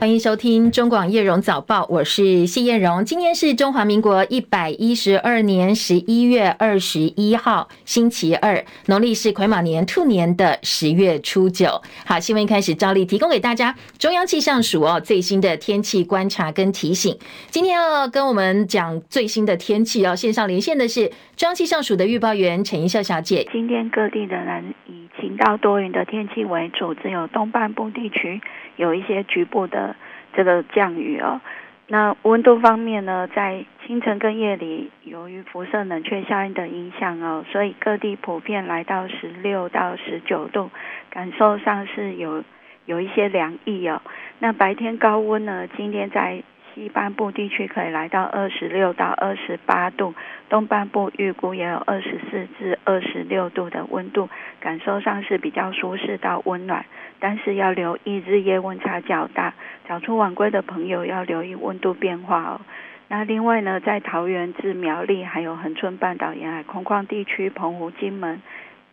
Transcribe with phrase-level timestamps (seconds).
[0.00, 3.04] 欢迎收听中广叶荣早报，我是谢叶荣。
[3.04, 11.82] 今天是中华民国一百一十二年十一月二十一号，星期二，农历是癸卯年兔年的十月初九。
[12.06, 17.14] 好，新闻一开始照例提供给大家中央气象署哦最新的天气观察跟提醒。
[17.50, 23.46] 今天要跟我们讲最新的天气哦，线上连线的是中央气象署的预报员陈怡秀小姐。
[23.52, 28.40] 今天各地仍然以晴到多云的天气为主，只有东半部地区
[28.80, 29.94] 有一些局部的。
[30.32, 31.40] 这个降雨哦，
[31.88, 40.70] 那温度方面呢，在清晨跟夜里，由于辐射冷却效应的影响哦，所以各地普遍来到十六到十九度，
[41.10, 42.44] 感受上是有
[42.86, 44.00] 有一些凉意哦。
[44.38, 46.44] 那白天高温呢，今天在。
[46.72, 50.14] 西半部地区可以来到二十六到二十八度，
[50.48, 54.28] 东半部预估也有二十四至二十六度的温度，
[54.60, 56.86] 感受上是比较舒适到温暖，
[57.20, 59.54] 但是要留意日夜温差较大，
[59.86, 62.60] 早出晚归的朋友要留意温度变化哦。
[63.08, 68.40] 那另外呢，在桃园至苗栗还有恒春半岛沿海空旷地区，澎湖、金门、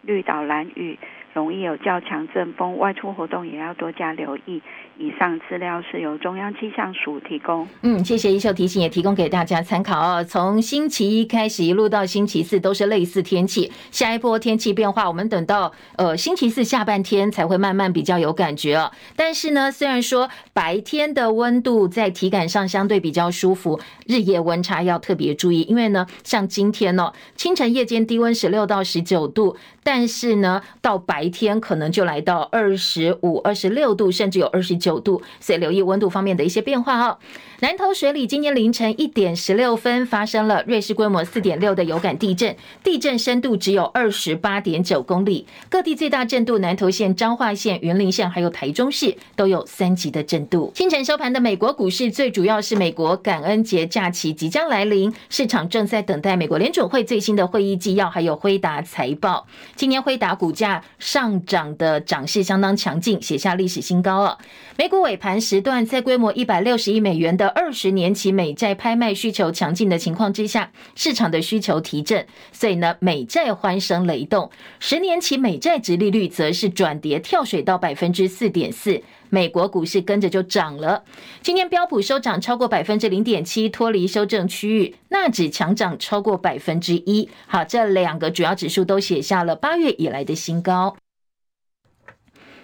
[0.02, 1.00] 绿岛、兰屿。
[1.34, 4.64] 容易有较强阵风，外出活动也要多加留意。
[5.00, 7.67] 以上资料是由中央气象署提供。
[7.81, 10.23] 嗯，谢谢一秀提醒，也提供给大家参考哦。
[10.23, 18.92] 从星期一开始一路到星期四都是类似天气，下一波天气变化，我们等到呃星期四下半天才会慢慢比较有感觉哦。
[19.16, 37.18] 但是呢，虽然说白天的温度在体感上相对比较舒服，日夜温差要特别注意，因为呢，像今天哦，清晨夜间低温十六到十九度，但是呢，到白天可能就来到二十五、二十六度，甚至有二十九九度，所以留意温度方面的一些变化哦。
[37.60, 45.46] 南投水里今天凌晨一点十六分发生了瑞士规模四点六的有感地震，地震深度只有二十八点九公里。
[45.68, 50.72] 各地最大震度，南投县、彰化县、云林县还有台中市都有三级的震度。
[50.74, 59.47] 清晨收盘的美国股市，最主要是美国感恩节假期即将来临，市场正在等待美国联准会最新的会议纪要，还有辉达财报。
[59.76, 64.38] 今年辉达股价上涨的涨势相当强劲，写下历史新高了。
[64.80, 74.52] 美股尾盘时段，在规模一百六十亿美元的二十年期美债拍卖需求强劲的情况之下，市场的需求提振，所以呢，美债欢声雷动。
[74.80, 79.02] 十年期美债殖利率则是转跌跳水到百分之四点四，
[79.32, 81.04] 美国股市跟着就涨了。
[81.42, 87.28] 今天标普收涨超过百分之零点七，脱离修正区域，纳指强涨超过百分之一。
[87.48, 90.96] 好，这两个主要指数都写下了八月以来的新高。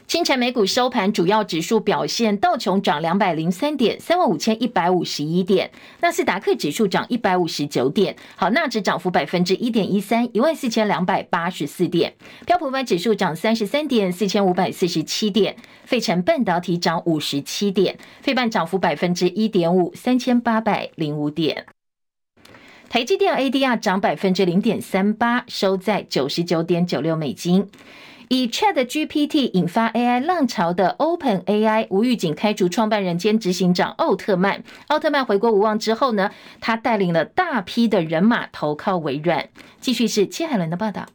[0.06, 5.70] 清晨美股收盘，主要指数表现，道琼涨两百零三点，三万五千一百五十一点；
[6.02, 12.12] 纳斯达克指数涨一百五十九点，好，纳指涨幅百分之一点一三，一万四千两百八十四点；
[12.46, 15.56] 标普五百指数涨三十三点，四千五百四十七点；
[15.86, 21.64] 费城半导体涨五十七点，费半涨幅百分之一点五，三千八百零五点；
[22.90, 27.68] 台积电 ADR 涨百分之零点三八，收在九十九点九六美金。
[28.34, 34.64] 以 ChatGPT 引发 AI 浪潮的 OpenAI 无预警开除创办人兼执行长奥特曼。
[34.88, 39.50] 奥特曼回国无望之后呢，他带领了大批的人马投靠微软。
[39.80, 41.06] 继续是戚海伦的报道。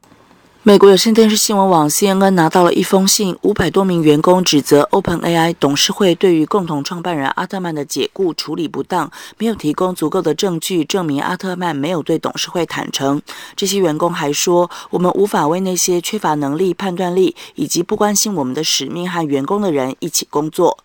[0.68, 13.22] 美国有线电视新闻网 CNN 拿到了一封信，五百多名员工指责 OpenAI 董事会对于共同创办人阿特曼的解雇处理不当，没有提供足够的证据证明阿特曼没有对董事会坦诚。
[13.56, 20.76] 这些员工还说：“我们无法为那些缺乏能力、判断力以及不关心我们的使命和员工的人一起工作。”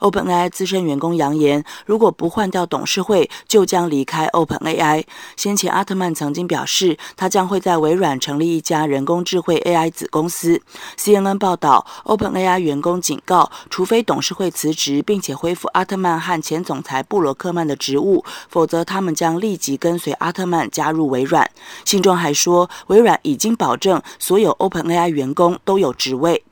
[0.00, 5.04] OpenAI 资深员工扬言，如果不换掉董事会，就将离开 OpenAI。
[5.36, 10.60] 先前，阿特曼曾经表示，他将会在微软成立一家人工智慧 AI 子公司。
[10.98, 21.50] CNN 报道，OpenAI 员工警告，除非董事会辞职，并且恢复阿特曼和前总裁布罗克曼的职务，否则他们将立即跟随阿特曼加入微软。
[21.84, 26.42] 信中还说，微软已经保证所有 OpenAI 员工都有职位。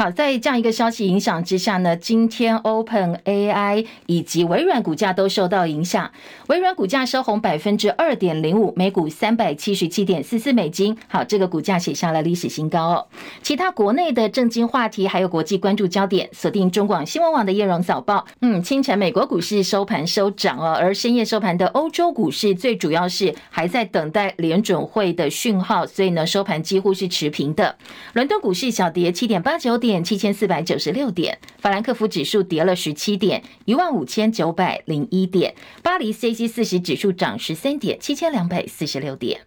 [0.00, 6.10] 好，在这样一个消息影响之下呢，今天 OpenAI 以及微软股价都受到影响。
[6.46, 10.96] 微软股价收红百分之二点零五，每股三百七十七点四四美金。
[11.06, 13.06] 好，这个股价写下了历史新高哦。
[13.42, 18.24] 其他国内的政经话题还有国际关注焦点，锁定中广新闻网的叶荣早报。
[18.40, 27.76] 嗯，清晨美国股市收盘收涨哦，而深夜收盘的欧洲股市最主要是还在等待联准会的讯号，所以呢收盘几乎是持平的。
[28.14, 29.89] 伦敦股市小跌七点八九点。
[29.90, 35.52] 点七千四百九十六点，法兰克福指数跌了十七点，一万五千九百零一点。
[35.82, 39.40] 巴黎 CAC 四十指数涨十三点，七千两百四十六点。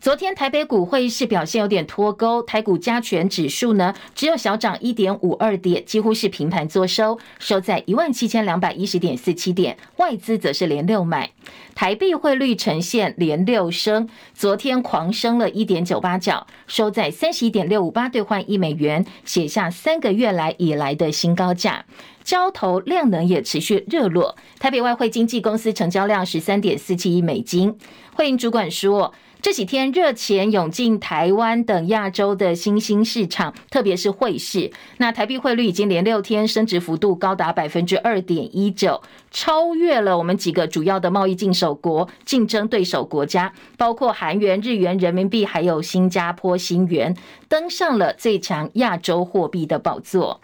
[0.00, 9.76] 昨天台北股汇市表现有点脱钩，台股加权指数呢只有小涨一点五二点，几乎是平盘作收，收在一万七千两百一十点四七点。
[9.96, 11.32] 外资则是连六买，
[11.74, 21.84] 台币汇率呈现连六升，昨天狂升了一点九八角，收在三十一点六五八兑换一美元，写下三个月来以来的新高价。
[22.22, 27.76] 交投量能也持续热络，台北外汇经纪公司成交量十三点四七亿美金。
[28.14, 29.14] 汇银主管说，
[29.46, 34.72] 这几天热钱涌进台湾等亚洲的新兴市场，特别是汇市。
[34.96, 39.00] 那台币汇率已经连六天升值幅度高达百分之二点一九，
[39.30, 47.16] 超越了我们几个主要的贸易进手国竞争对手国家，包括韩元、日元、人民币，还有新加坡新元，
[47.48, 50.40] 登上了最强亚洲货币的宝座。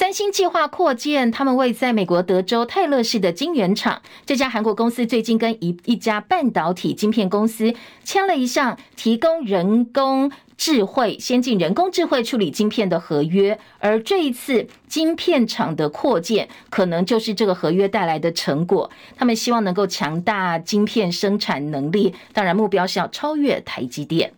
[0.00, 4.00] 三星计划扩建他们位在美国德州泰勒市的晶圆厂。
[4.24, 13.58] 这家韩国公司最近跟一一家半导体晶片公司签了一项提供人工智慧、先进人工智慧处理晶片的合约。
[13.78, 18.90] 而这一次晶片厂的扩建，可能就是这个合约带来的成果。
[19.18, 24.32] 他们希望能够强大晶片生产能力，当然目标是要超越台积电。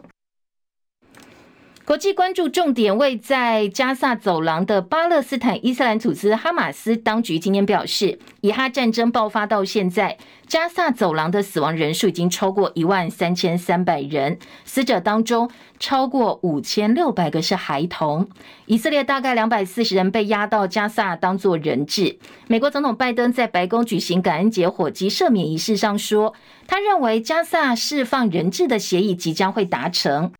[1.92, 10.16] 国际关注重点位在加萨走廊的巴勒斯坦伊斯兰组织哈马斯当局今天表示，以哈战争爆发到现在，
[10.46, 18.26] 加萨走廊的死亡人数已经超过一万三千三百人，死者当中超过五千六百个是孩童。
[18.64, 22.18] 以色列大概两百四十人被押到加萨当作人质。
[22.48, 26.32] 美国总统拜登在白宫举行感恩节火鸡赦免仪式上说，
[26.66, 30.32] 他认为加萨释放人质的协议即将会达成。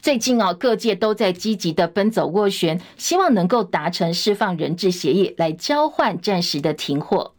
[0.00, 7.32] 最近啊，各界都在积极的奔走斡旋，希望能够达成释放人质协议，来交换暂时的停火。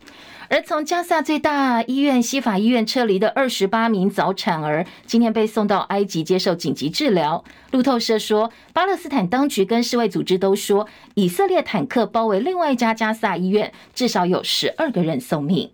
[0.49, 7.43] 而从加萨最大医院西法医院撤离的二十八名早产儿，今天被送到埃及接受紧急治疗。
[7.71, 15.69] 路透社说，巴勒斯坦当局跟世卫组织都说，以色列坦克包围另外一家加萨医院，至少有十二个人送命。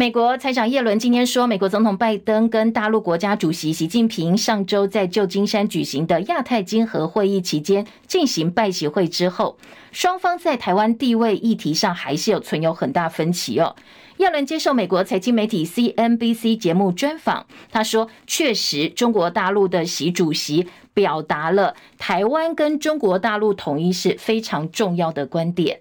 [0.00, 9.58] 美国财长叶伦今天说，美国总统拜登跟大陆国家主席习近平上周在旧金山举行的亚太经合会议期间进行拜习会之后，
[9.90, 13.74] 双方在台湾地位议题上还是有存有很大分歧哦。
[14.18, 25.80] 叶伦接受美国财经媒体 CNBC 节目专访，他说，确实中国大陆的习主席表达了台湾跟中国大陆统一是非常重要的观点。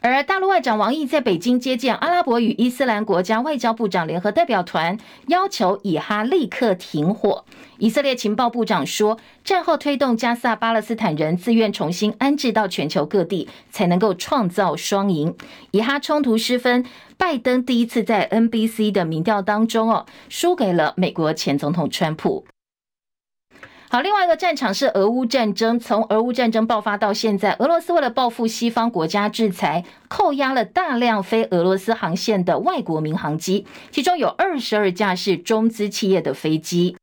[0.00, 4.96] 而大陆外长王毅在北京接见阿拉伯与伊斯兰国家外交部长联合代表团，
[5.26, 7.44] 要求以哈立刻停火。
[7.78, 15.34] 以色列情报部长说，战后推动加萨巴勒斯坦人自愿重新安置到全球各地，才能够创造双赢。
[15.72, 16.84] 以哈冲突失分，
[17.16, 22.44] 拜登第一次在 NBC 的民调当中哦，输给了美国前总统川普。
[23.90, 25.80] 好，另外一个战场是俄乌战争。
[25.80, 36.96] 从俄乌战争爆发到现在，俄罗斯为了报复西方国家制裁，扣押了大量非俄罗斯航线的外国民航机，其中有二十二架是中资企业的飞机。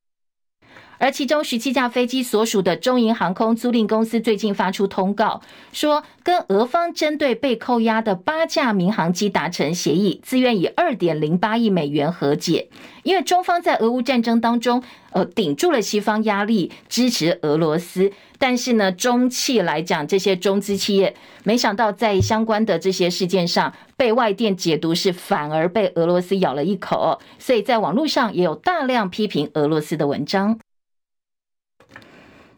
[0.97, 12.69] 而其中十七架飞机所属的中银航空租赁公司最近发出通告，说跟俄方针对被扣押的八架民航机达成协议，自愿以二点零八亿美元和解。
[13.03, 14.81] 因为中方在俄乌战争当中，
[15.12, 18.12] 呃，顶住了西方压力，支持俄罗斯。
[18.39, 30.58] 但是呢，中企来讲，这些中资企业没想到在相关的这些事件上，被外电解读是反而被俄罗斯咬了一口，所以在网络上也有大量批评俄罗斯的文章。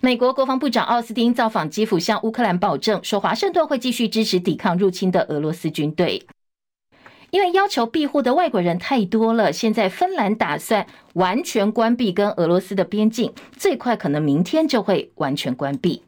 [0.07, 6.25] 美国国防部长奥斯汀造访基辅，向乌克兰保证说，华盛顿会继续支持抵抗入侵的俄罗斯军队。
[7.29, 16.01] 因为要求庇护的外国人太多了，现在芬兰打算完全关闭跟俄罗斯的边境，最快可能明天就会完全关闭。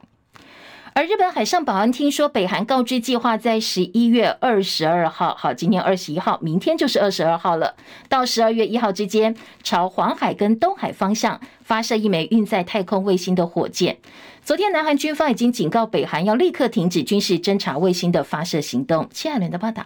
[0.99, 7.73] 而日本海上保安厅说，北韩告知计划在十一月二十二号，好，今天二十一号，明天就是二十二号了，
[8.09, 13.97] 到十二月一号之间，朝黄海跟东海方向发射一枚运载太空卫星的火箭。
[14.43, 19.07] 昨天，南韩军方已经警告北韩要立刻停止军事侦察卫星的发射行动。
[19.13, 19.85] 谢爱伦的报道。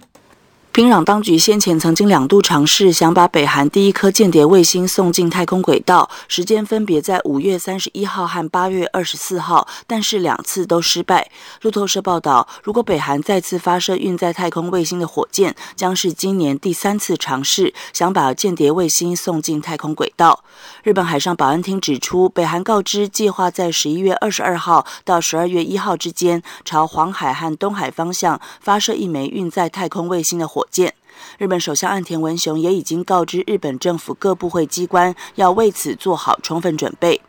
[0.74, 11.30] 平壤当局先前曾经两度尝试想把北韩第一颗间谍卫星送进太空轨道，时间分别在五月三十一号和八月二十四号，但是两次都失败。
[11.62, 20.44] 路透社报道，如果北韩再次发射运载太空卫星的火箭，将是今年第三次尝试想把间谍卫星送进太空轨道。
[20.82, 30.63] 日本海上保安厅指出，北韩告知计划在十一月二十二号到十二月一号之间，朝黄海和东海方向发射一枚运载太空卫星的火。
[30.64, 30.94] 火箭
[31.38, 37.22] 日本首相岸田文雄也已经告知日本政府各部会机关，要为此做好充分准备。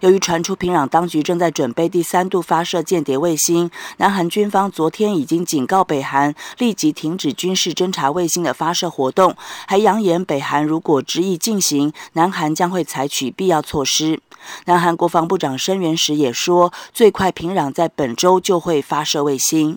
[0.00, 9.34] 由于传出平壤当局正在准备第三度发射间谍卫星，南韩军方昨天已经警告北韩立即停止军事侦察卫星的发射活动，
[9.66, 14.20] 还扬言北韩如果执意进行，南韩将会采取必要措施。
[14.66, 19.76] 南韩国防部长申元时也说，最快平壤在本周就会发射卫星。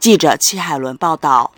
[0.00, 1.52] 记者戚海伦报道。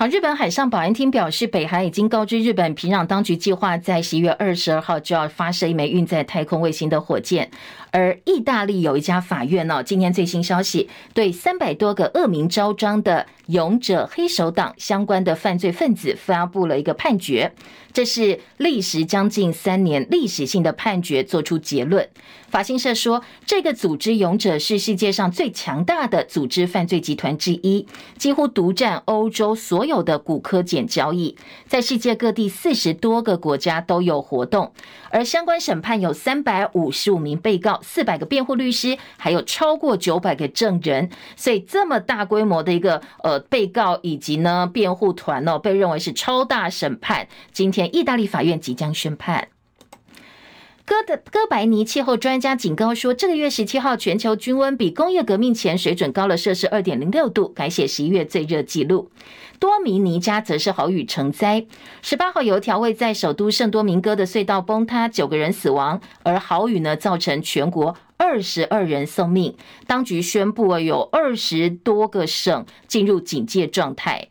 [0.00, 7.50] 好，日本海上保安厅表示，北韩已经告知日本平壤当局，计划在十一月二十二号就要发射一枚运载太空卫星的火箭。
[7.92, 17.52] 而意大利有一家法院呢，今天最新消息，对三百多个恶名昭彰的勇者黑手党相关的犯罪分子发布了一个判决。
[17.92, 22.08] 这是历时将近三年历史性的判决，做出结论。
[22.48, 34.72] 法新社说，这个组织勇者是世界上最强大的组织犯罪集团之一，几乎独占欧洲所有的骨科碱交易，在世界各地四十多个国家都有活动。
[35.10, 41.10] 而相关审判有三百五十五名被告，四百个辩护律师，还有超过九百个证人。
[41.36, 47.28] 所以这么大规模的一个呃被告以及呢辩护团呢，被认为是超大审判。
[47.52, 49.48] 今天意大利法院即将宣判。
[50.90, 59.08] 哥的哥白尼气候专家警告说，这个月十七号全球均温比工业革命前水准高了摄氏二点零六度，改写十一月最热纪录。
[59.60, 61.64] 多米尼加则是豪雨成灾。
[62.02, 69.54] 十八号有一条位在首都圣多明哥的隧道崩塌，九个人死亡，而豪雨呢造成全国二十二人送命。
[69.86, 74.26] 当局宣布有二十多个省进入警戒状态。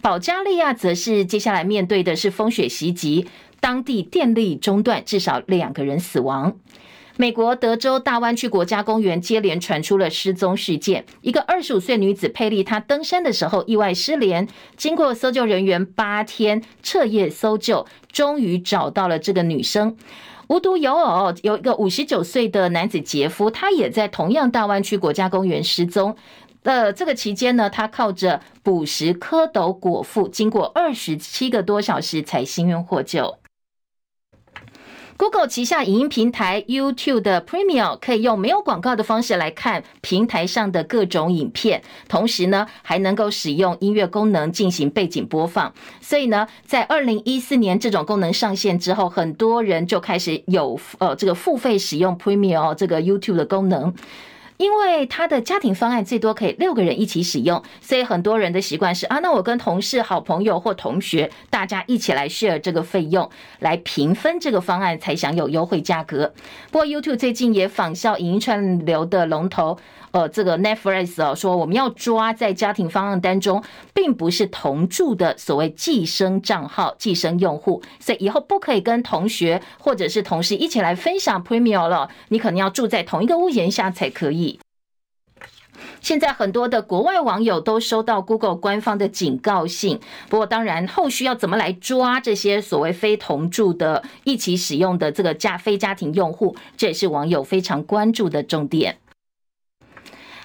[0.00, 3.26] 保加利亚则是接下来面对的是风雪袭击，
[3.64, 6.58] 当地电力中断，至少两个人死亡。
[7.16, 19.96] 美国德州大湾区国家公园接连传出了失踪事件，一个二十五岁女子佩丽，她登山的时候意外失联，经过搜救人员八天彻夜搜救，终于找到了这个女生。
[20.48, 26.14] 无独有偶，有一个五十九岁的男子杰夫，他也在同样大湾区国家公园失踪。
[26.64, 33.38] 呃，这个期间呢，他靠着捕食蝌蚪果腹，经过二十七个多小时才幸运获救。
[35.16, 45.72] Google 旗下影音平台 YouTube 的 Premium 可以用没有广告的方式来看平台上的各种影片，同时呢还能够使用音乐功能进行背景播放。
[46.00, 53.94] 所以呢，在二零一四年这种功能上线之后，很多人就开始有呃这个付费使用 Premium 这个 YouTube 的功能。
[54.56, 63.28] 因为他的家庭方案最多可以六个人一起使用，所以很多人的习惯是啊，那我跟同事、好朋友或同学大家一起来 share 这个费用，
[63.60, 66.32] 来平分这个方案才享有优惠价格。
[66.70, 69.76] 不过 YouTube 最近也仿效影音串流的龙头。
[70.12, 73.60] 呃，这个 Netflix 哦，说我们要抓在家庭方案当中，
[73.92, 84.43] 并不是同住的所谓寄生账号、寄生用户，所以以后不可以跟同学或者是同事一起来分享 Premium 了，你可能要住在同一个屋檐下才可以。
[86.00, 98.98] 现在很多的国外网友都收到 Google 官方的警告信，不过当然后续要怎么来抓这些所谓非同住的、一起使用的这个家非家庭用户，这也是网友非常关注的重点。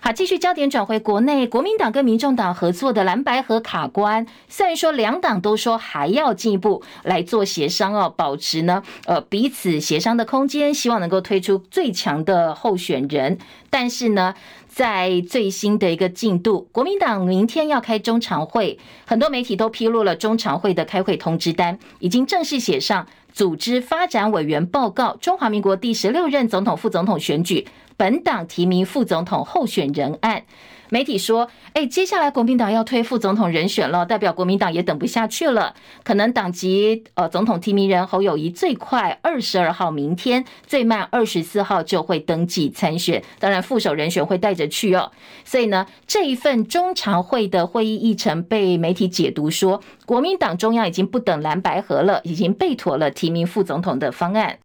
[0.02, 13.38] 好，继续焦点转回国内，国民党跟民众党合作的蓝白合卡关，虽然说两党都说还要进一步来做协商哦，保持呢呃彼此协商的空间，希望能够推出最强的候选人，
[13.70, 14.34] 但是呢，
[14.80, 27.68] 在最新的一个进度，国民党明天要开中常会，很多媒体都披露了中常会的开会通知单，已经正式写上组织发展委员报告，中华民国第十六任总统、副总统选举。
[27.98, 30.44] 本党提名副总统候选人案，
[30.90, 45.12] 媒体说，哎，接下来国民党要推副总统人选了，代表国民党也等不下去了，可能党籍呃总统提名人侯友宜最快二十二号明天，最慢二十四号就会登记参选，当然副手人选会带着去哦。
[45.46, 54.58] 所以呢，这一份中常会的会议议程被媒体解读说，国民党中央已经不等蓝白合了，已经备妥了提名副总统的方案。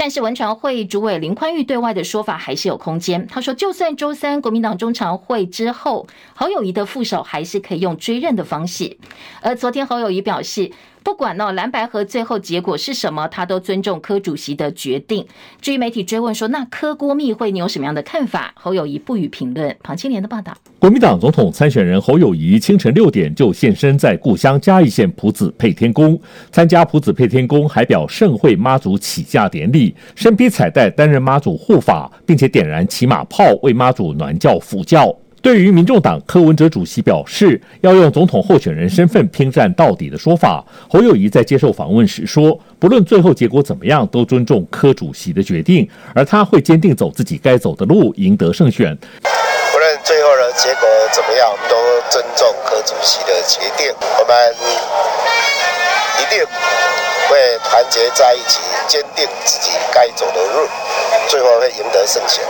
[0.00, 3.26] 但是文传会主委林宽裕对外的说法还是有空间。
[3.26, 8.96] 他说，就算周三国民党中常会之后，侯友谊的副手还是可以用追认的方式。
[9.42, 10.70] 而昨天侯友谊表示，
[11.02, 15.26] 不管呢蓝白合最后结果是什么，他都尊重柯主席的决定。
[15.60, 18.52] 至于媒体追问说，那柯郭密会你有什么样的看法？
[18.54, 19.74] 侯友宜不予评论。
[19.82, 20.54] 庞青莲的报道。
[20.78, 26.18] 国民党总统参选人侯友宜清晨六点就现身在故乡嘉义县朴子配天宫
[26.50, 35.14] 参加朴子配天宫海表盛会妈祖起驾典礼，身披彩带担任妈祖护法，并且点燃骑马炮为妈祖暖轿辅轿。
[35.42, 48.94] 对于民众党柯文哲主席表示要用总统候选人身份拼战到底的说法，侯友谊在接受访问时说，不论最后结果怎么样，都尊重柯主席的决定，而他会坚定走自己该走的路，赢得胜选。
[49.72, 51.76] 不论最后的结果怎么样，都
[52.10, 54.36] 尊重柯主席的决定，我们
[56.20, 56.44] 一定
[57.30, 58.58] 会团结在一起，
[58.88, 60.66] 坚定自己该走的路，
[61.28, 62.42] 最后会赢得胜选。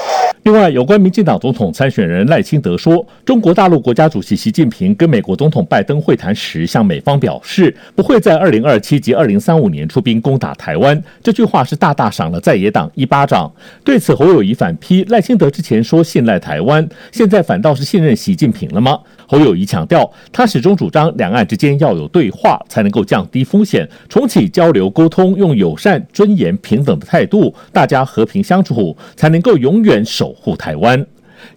[0.45, 11.01] 另外，有关民进党总统参选人赖清德说，中国大陆国家主席习近平跟美国总统拜登会谈时，向美方表示不会在二零二七及二零三五年出兵攻打台湾。
[11.23, 13.53] 这句话是大大赏了在野党一巴掌。
[13.85, 18.99] 对此，侯友宜反批赖清德之前说信赖台湾，现在反倒是信任习近平了吗？
[19.31, 30.33] 侯友谊强调，他始终主张两岸之间要有对话，才能够降低风险，重启交流沟通，用友善、尊严、平等的态度，大家和平相处，才能够永远守。
[30.33, 31.07] 护台湾。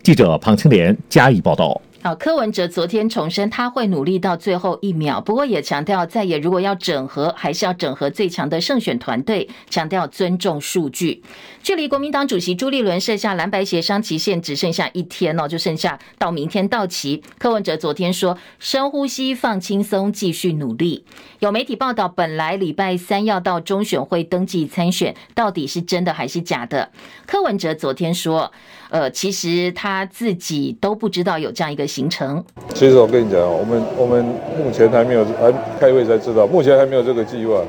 [0.03, 1.81] 记者庞青莲加以报道。
[2.03, 11.23] 好，柯文哲昨天重申他会努力到最后一秒，不过也强调在野如果要整合，还是要整合最强的胜选团队，强调尊重数据。
[11.61, 17.23] 距离国民党主席朱立伦设下蓝白协商期限只剩下一天哦，就剩下到明天到期。
[17.37, 21.05] 柯文哲昨天说：“深呼吸，放轻松，继续努力。”
[21.39, 26.91] 有媒体报道，本来礼拜三要到中选会登记参选，到底是真的还是假的？
[27.25, 28.51] 柯文哲昨天说
[28.93, 32.43] ：“呃，其实他自己都不知道有这样一个行程。”
[32.75, 34.23] 其实我跟你讲，我们我们
[34.55, 37.59] 目前还没有，还开会才知道，目前还没有这个计划。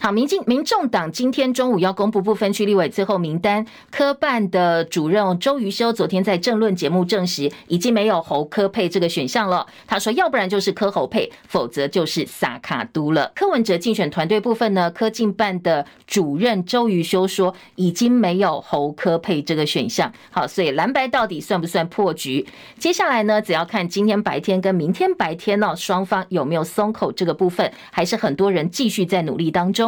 [0.00, 3.66] 好，民进民众党今天中午要公布不分区立委最后名单。
[3.90, 9.66] 科办的主任周瑜修昨天在政论节目证实，已经没有侯科配这个选项了。
[9.88, 13.32] 他说，要不然就是科侯配，否则就是萨卡都了。
[13.34, 20.12] 柯文哲竞选团队部分呢，柯竞办的主任周瑜修说，已经没有侯科配这个选项。
[20.30, 22.46] 好，所以蓝白到底算不算破局？
[22.78, 29.87] 接下来呢，只要看今天白天跟明天白天呢，双方有没有松口这个部分，还是很多人继续在努力当中。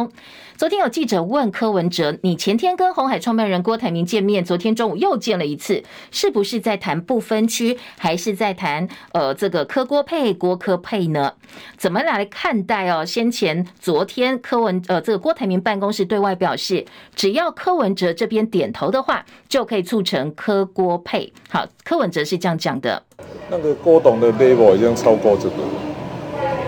[0.57, 11.33] 昨天有记者问柯文哲：“你前天跟红海创办人郭台铭见面，昨天中午又见了一次，是不是在谈不分区，还是在谈呃这个柯郭配、郭柯配呢？
[11.77, 13.03] 怎么来看待哦？
[13.03, 16.85] 先前昨天柯文呃这个郭台铭办公室对外表示，
[17.15, 21.33] 只要柯文哲这边点头的话，就可以促成柯郭配。
[21.49, 23.01] 好，柯文哲是这样讲的。
[23.49, 25.55] 那个郭董的内部已经超过这个，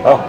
[0.02, 0.20] 好。”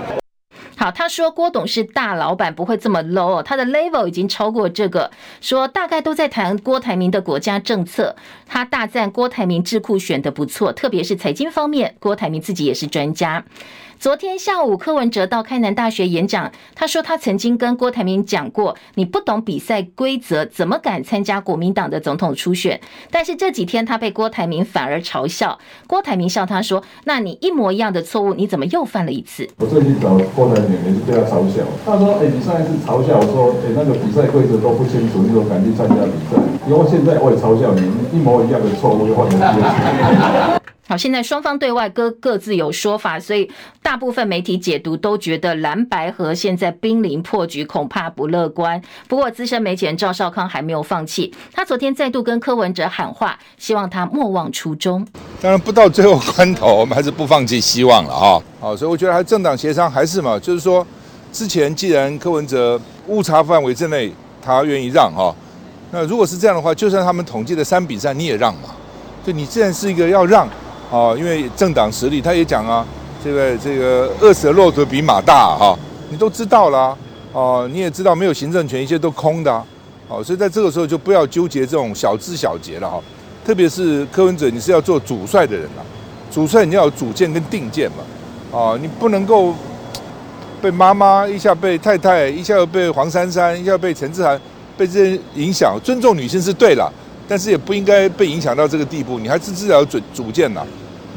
[0.78, 5.10] 好，他说郭董是大老板，不会这么 low，他的 level 已经超过这个。
[5.40, 13.46] 说大概都在谈郭台铭的国家政策，他大赞郭台铭智库选的不错，特别是财经方面，郭台铭自己也是专家。
[13.98, 22.80] 昨天下午，柯文哲到开南大学演讲，他说他曾经跟郭台铭讲过：“你不懂比赛规则，怎么敢参加国民党的总统初选？”
[23.10, 36.42] 但是这几天他被郭台铭反而嘲笑，郭台铭笑他说：“那你一模一样的错误，你怎么又犯了一次？”我最近找郭台铭也是被他嘲笑，他说：“哎，你上一次嘲笑我说，哎，那个比赛规则都不清楚，你怎么敢去参加比赛？
[36.68, 43.50] 因为现在我也嘲笑你，你一模一样的错误又犯了一次。”好，现在双方对外各各自有说法，所以
[43.82, 48.80] 大部分媒体解读都觉得蓝白河现在濒临破局，恐怕不乐观。
[49.08, 55.04] 不过资深媒体人赵少康还没有放弃，他昨天再度跟柯文哲喊话，希望他莫忘初衷。
[55.42, 58.40] 当然不到最后关头，我们还是不放弃希望了哈。
[58.60, 60.86] 好，所以我觉得还政党协商还是嘛，就是说
[61.32, 65.36] 之前既然柯文哲误差范围之内他愿意让哈，
[65.90, 68.70] 那如果是这样的话，就算他们统计的三比三你也让嘛，
[69.26, 70.48] 就你既然是一个要让。
[70.96, 72.86] 哦，因为政党实力，他也讲啊，
[73.22, 75.78] 这个这个饿死的骆驼比马大哈，
[76.10, 76.98] 你都知道了
[77.34, 79.52] 哦，你也知道没有行政权，一切都空的，
[80.08, 83.02] 哦，所以在这个时候就不要纠结这种小枝小节了哈，
[83.46, 85.84] 特别是柯文哲，你是要做主帅的人了，
[86.32, 87.98] 主帅你要有主见跟定见嘛，
[88.52, 89.54] 哦，你不能够
[90.62, 94.40] 被妈妈一下被太太，一下又被黄珊珊，一下被陈志涵，
[94.78, 96.90] 被这些影响，尊重女性是对了。
[97.28, 100.62] 但是也不应该被影响到这个地步，你还是至少有主主见呐。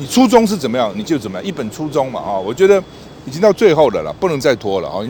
[0.00, 2.38] 你初衷是怎么样，你就怎么样，一本初衷嘛啊！
[2.38, 2.80] 我觉得
[3.26, 5.02] 已经到最后的了，不能再拖了啊！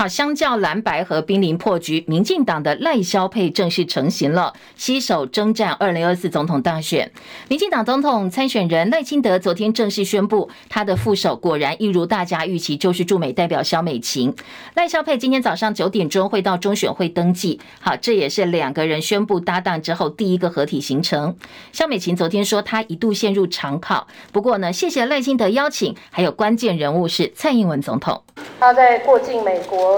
[0.00, 7.12] 好，相较蓝白和濒临破局，民进党的赖萧配正式成型了，携手征战二零二四总统大选。
[7.48, 14.34] 民进党总统参选人赖清德昨天正式宣布，他的副手果然一如大家预期，就是驻美代表萧美琴。
[14.72, 17.60] 赖萧配今天早上九点钟会到中选会登记。
[17.80, 21.36] 好，这也是两个人宣布搭档之后第一个合体行程。
[21.72, 28.22] 萧美琴昨天说，她一度陷入长考，不过呢，谢谢赖清德邀请，还有关键人物是蔡英文总统。
[28.58, 29.89] 他在过境美国，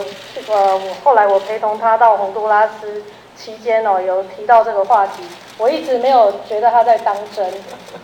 [0.49, 3.03] 呃，我后来我陪同他到洪都拉斯
[3.37, 5.23] 期间哦，有提到这个话题，
[5.59, 7.53] 我一直没有觉得他在当真，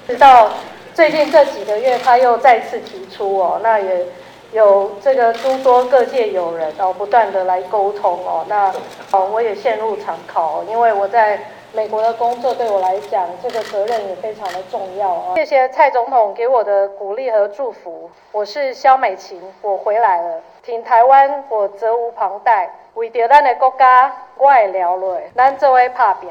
[0.06, 0.50] 直到
[0.94, 4.06] 最近这几个月他又再次提出哦，那也
[4.52, 8.72] 有这个诸多各界友人哦，不断的来沟通哦，那
[9.12, 11.38] 哦我也陷入长考，因为我在。
[11.74, 15.34] 美国的工作对我来讲，这个责任也非常的重要啊！
[15.36, 18.10] 谢谢蔡总统给我的鼓励和祝福。
[18.32, 20.40] 我是萧美琴，我回来了。
[20.68, 22.70] 挺台湾，我责无旁贷。
[22.92, 25.18] 为着咱的国家，我会了落。
[25.34, 26.28] 咱作为拍拼。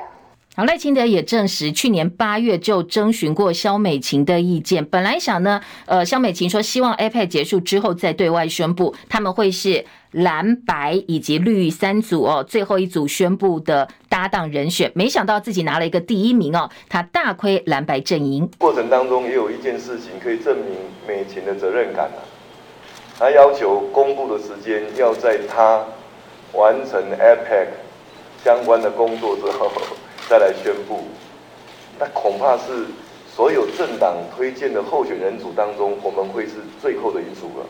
[0.55, 4.85] 好，赖清德也证实，去年八月就征询过萧美琴的意见。
[4.85, 9.83] 本来想呢，呃，萧美琴说希望 APEC 结束之后再对外宣布，他们会是。
[10.11, 18.49] 蓝白以及绿三组哦，最后一组宣布的搭档人选，没想到自己拿了一个第一名哦，他大亏蓝白阵营。
[18.57, 22.23] 过程当中也有一件事情可以证明美琴的责任感啊，
[23.19, 25.83] 他要求公布的时间要在他
[26.53, 27.65] 完成 APEC
[28.43, 29.71] 相关的工作之后
[30.29, 31.07] 再来宣布，
[31.97, 32.85] 那恐怕是
[33.35, 37.65] 所有政党推荐的候选人组当中，我们会是最后的一组了。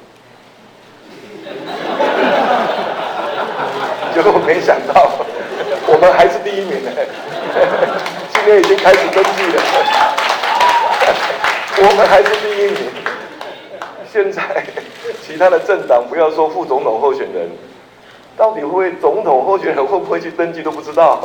[4.13, 5.09] 结果没想到，
[5.87, 6.91] 我们还是第一名呢。
[8.33, 9.63] 今天已经开始登记了，
[11.77, 12.91] 我们还是第一名。
[14.17, 14.65] 现在
[15.21, 17.47] 其他的政党，不要说副总统候选人，
[18.35, 21.21] 到底会总统候选人会不会去登记都不知道。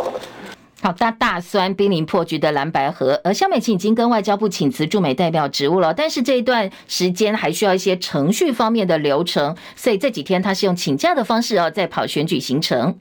[0.84, 12.96] 好，大大酸濒临破局的蓝白合，而萧美琴已经跟外交部请辞驻美代表职务了，但是这一段时间还需要一些程序方面的流程，所以这几天他是用请假的方式哦，在跑选举行程。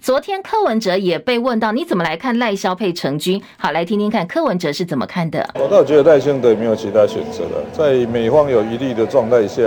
[0.00, 3.40] 昨天柯文哲也被问到，你怎么来看赖萧配成军？
[3.56, 5.48] 好，来听听看柯文哲是怎么看的。
[5.54, 9.62] 我倒觉得赖清德没有其他选择了，在美方有疑虑的状态下，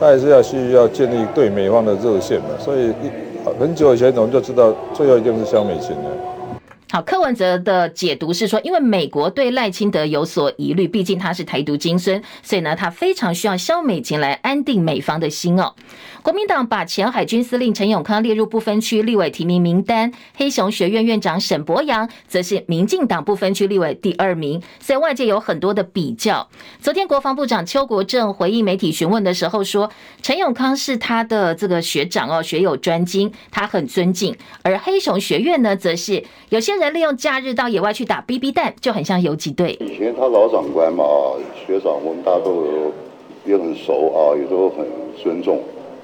[0.00, 2.92] 他还是要需要建立对美方的热线嘛，所以
[3.60, 6.31] 很久以前我们就知道，最后一定是萧美琴了。
[6.92, 15.72] 好，柯文哲的解读是说，因为美国对赖清德有所疑虑，毕竟他是台独金孙，所以呢，他非常需要萧美琴来安定美方的心哦。
[16.20, 26.46] 国民党把前海军司令陈永康列入不分区立委提名名单，黑熊学院院长沈博阳则是民进党不分区立委第二名，所以外界有很多的比较。
[26.78, 34.36] 昨天国防部长邱国正回应媒体询问的时候说，陈永康是他的这个学长哦，学有专精，他很尊敬。
[34.62, 39.76] 而黑熊学院呢，则是有些人利用假日到野外去打 BB 弹，就很像游击队。
[39.80, 41.04] 以前他老长官嘛，
[41.66, 42.92] 学长我们大家都
[43.44, 45.60] 也很熟啊，也都很尊重。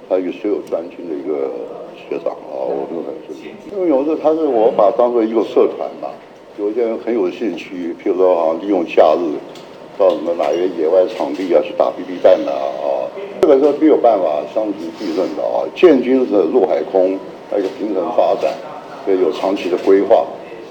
[0.08, 1.50] 他一个学有专精的一个
[1.96, 3.52] 学长啊，我都很尊敬。
[3.70, 6.08] 因为有时候他是我把当做一个社团嘛，
[6.58, 9.36] 有些人很有兴趣，譬如说好像利用假日
[9.98, 13.04] 到什么哪一个野外场地啊去打 BB 弹的啊，
[13.42, 15.62] 这个是没有办法相提并论的啊。
[15.74, 17.18] 建军是陆海空
[17.50, 18.52] 那一个平衡发展，
[19.04, 20.24] 所以有长期的规划。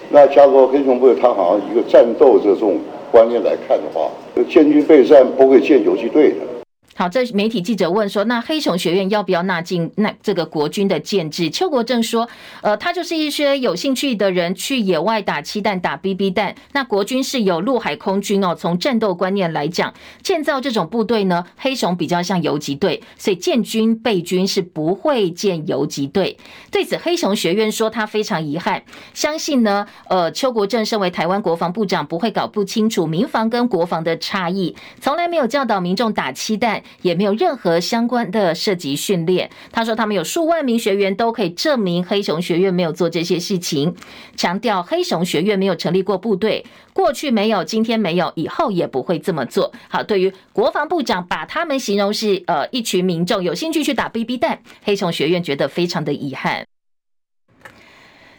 [0.10, 2.78] 那加入黑熊部队他好像一个战斗这种
[3.12, 4.10] 观念来看的话，
[4.50, 6.57] 建军备战不会建游击队的。
[7.00, 12.28] 好，这媒体记者问说：“那黑熊学院要不要纳进那这个国军的建制？”邱国正说
[12.64, 16.56] ：“呃，他就是一些有兴趣的人去野外打气弹、打 BB 弹。
[16.72, 18.56] 那国军是有陆海空军哦。
[18.56, 26.36] 从战斗观念来讲，建造这种部队呢，黑熊比较像游击队，所以建军备军是不会建游击队。
[26.72, 28.82] 对此，黑熊学院说他非常遗憾，
[29.14, 39.50] 相信呢，呃，邱国正身为台湾国防部长，不会搞不清楚民防跟国防的差异，从来没有教导民众打气弹。”也没有任何相关的涉及训练。
[39.72, 43.96] 他说，他们有数万名学员都可以证明黑熊学院没有做这些事情，
[44.36, 49.72] 强调黑熊学院没有成立过部队，过去没有，今天没有，以后也不会这么做。
[49.90, 56.66] 好，对于国防部长把他们形容是呃一群民众有兴趣去打 BB 弹，黑熊学院觉得非常的遗憾。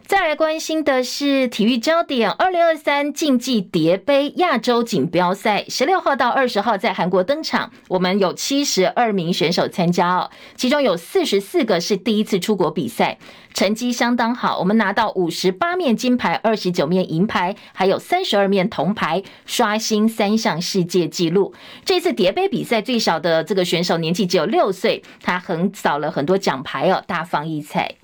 [0.09, 7.71] 再来关心的是体育焦点，二零二三竞技蝶杯亚洲锦标赛十六号到二十号在韩国登场。
[7.89, 13.19] 我们有七十二名选手参加哦，其中有四十四个是第一次出国比赛，
[13.53, 14.59] 成绩相当好。
[14.61, 21.53] 我们拿到五十八面金牌，二十九面银牌，还有三十二面铜牌，刷新三项世界纪录。
[21.85, 27.97] 这次蝶杯比赛最小的这个选手年纪只有六岁，他横扫了很多奖牌哦，大放异彩。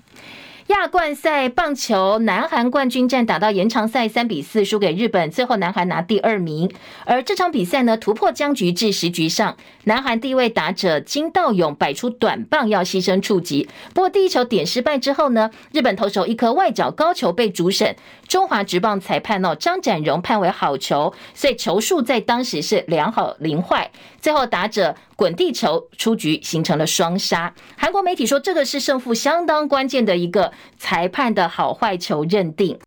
[0.67, 6.71] 亚冠赛棒球，南韩冠军战打到延长赛三比四输给日本，最后南韩拿第二名。
[7.05, 17.95] 而这场比赛呢，突破僵局至十局上，南韩第一位打者金道勇摆出短棒要牺牲触击，不过第一球点失败之后呢，日本投手一颗外角高球被主审
[18.27, 27.53] 中华职棒裁判哦张展荣判为好球，所以球数在当时是良好零坏，最后打者滚地球出局，形成了双杀。
[27.77, 30.51] 韩国媒体说，这个是胜负相当关键的一个。
[30.77, 32.77] 裁判的好坏球认定。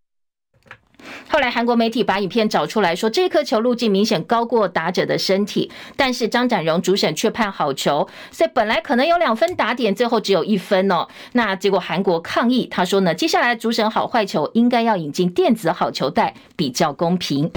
[1.29, 11.07] 后来韩国媒体把影片找出来说，这颗球路径明显高过打者的身体，但是张展荣主审却判好球，所以本来可能有两分打点，最后只有一分哦。
[11.33, 17.51] 那结果韩国抗议，他说呢，接下来主审好坏球应该要引进电子好球带，比较公平。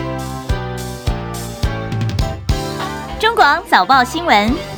[3.19, 4.70] 中广早报新闻。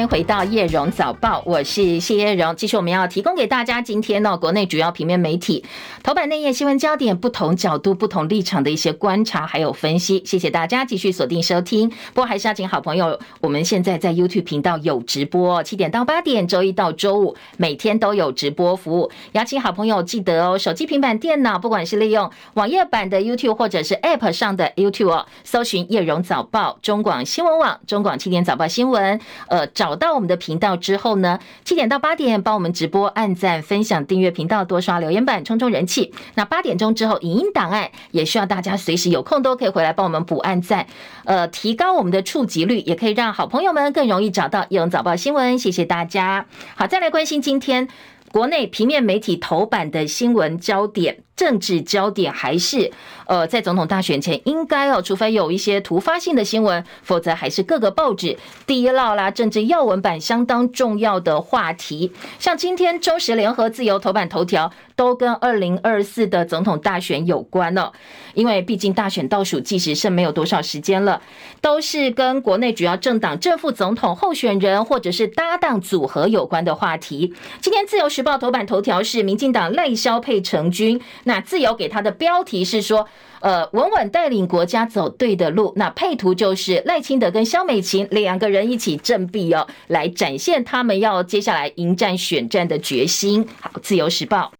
[0.00, 2.56] 先回到叶荣早报，我是谢叶荣。
[2.56, 5.62] 继续我们要提供给大家今天呢，国内主要平面媒体
[6.02, 10.22] 头版内页新闻焦点，不同角度、不同立场的一些观察还有分析。
[10.24, 11.90] 谢谢大家继续锁定收听。
[12.14, 19.10] 不过还是要请好朋友，我们现在在 YouTube 频道有直播，七点到八点，周一到周五每天都有直播服务。
[19.32, 29.66] 邀请好朋友记得哦，手机、平板电脑，不管是利用网页版的 YouTube 或者是 App 上的 YouTube 哦，搜寻叶荣早报、中广新闻网、中广七点早报新闻，呃。
[29.74, 36.14] 找找到我们的频道之后呢，七点到八点帮我们直播、按赞、分享、订阅频道、多刷留言板、冲冲人气。
[36.36, 40.86] 那八点钟之后，影音档案也需要大家随时有空都可以回来帮我们补按赞，
[41.24, 45.58] 呃，提高我们的触及率，也可以让好朋友们更容易找到《叶荣早报》新闻。
[45.58, 46.46] 谢谢大家。
[46.76, 47.88] 好，再来关心今天
[48.32, 51.18] 国内平面媒体头版的新闻焦点。
[51.36, 52.92] 政治焦点还是
[53.24, 62.12] 呃，在总统大选前应该哦，除非有一些突发性的新闻，否则还是各个报纸第一烙啦，政治要闻版相当重要的话题。
[62.38, 67.90] 像今天中时联合自由头版头条都跟二零二四的总统大选有关了，
[68.34, 71.22] 因为毕竟大选倒数计时剩没有多少时间了，
[71.62, 77.32] 都是跟国内主要政党正副总统候选人或者是搭档组合有关的话题。
[77.62, 81.00] 今天自由时报头版头条是民进党赖萧配成军。
[81.24, 83.08] 那自由给他的标题是说，
[83.40, 85.72] 呃，稳稳带领国家走对的路。
[85.76, 93.48] 那配图就是赖清德跟萧美琴两个人一起振臂哦，来展现他们要接下来迎战选战的决心。
[93.62, 94.52] 好，自由时报，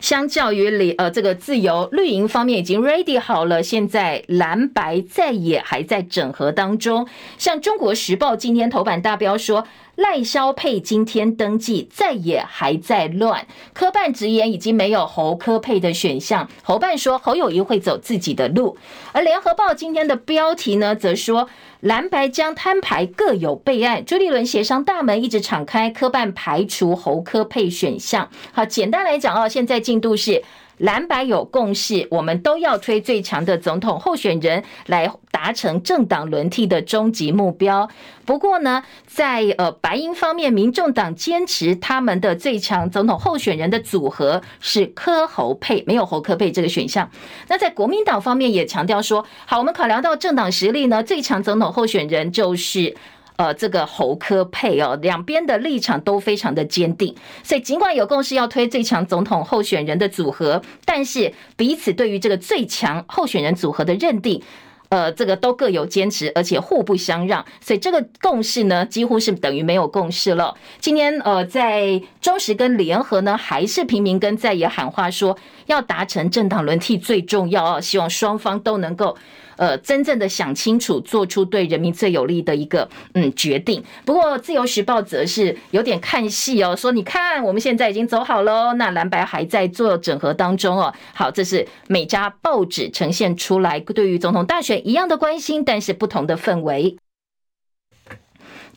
[0.00, 7.06] 相较于理呃这个自由绿营方面已经 ready 好了，现在蓝白在也还在整合当中。
[7.36, 9.66] 像中国时报今天头版大标说。
[9.98, 13.48] 赖萧配今天登记，再也还在乱。
[13.72, 16.48] 科办直言已经没有侯科配的选项。
[16.62, 18.78] 侯办说侯友宜会走自己的路。
[19.10, 21.48] 而联合报今天的标题呢，则说
[21.80, 24.04] 蓝白将摊牌各有备案。
[24.04, 28.30] 朱立伦协商大门一直敞开，科办排除侯科配选项。
[28.52, 30.44] 好，简单来讲哦，现在进度是。
[30.78, 37.88] 蓝白有共识，我们都要推最强的总统候选人来达成政党轮替的终极目标。
[38.24, 47.10] 不过呢，在呃白营方面，民众党坚持他们的最强总统候选人的组合是柯侯配，没有侯柯配这个选项。
[47.48, 52.96] 那在国民党方面也强调说，好，我们考量到政党实力呢，最强总统候选人就是。
[53.38, 64.42] 呃，这个侯科配哦，两边的立场都非常的坚定，所以尽管有共识要推最强总统候选人的组合，但是彼此对于这个最强候选人组合的认定，
[64.88, 70.52] 呃，这个都各有坚持，而且互不相让，所以这个共识呢，几乎是等于没有共识了。
[70.80, 79.16] 今天呃，在中时跟联合呢，还是平民跟在野喊话说，要达成政党轮替最重要哦，希望双方都能够。
[79.58, 83.84] 呃，真正的想清楚，做出对人民最有利的一个嗯决定。
[84.06, 90.94] 不过，《自由时报》则是有点看戏哦，说你看，我们现在已经走好了，那蓝白还在做整合当中哦。
[91.12, 96.96] 好，这是每家报纸呈现出来对于总统大选一样的关心，但是不同的氛围。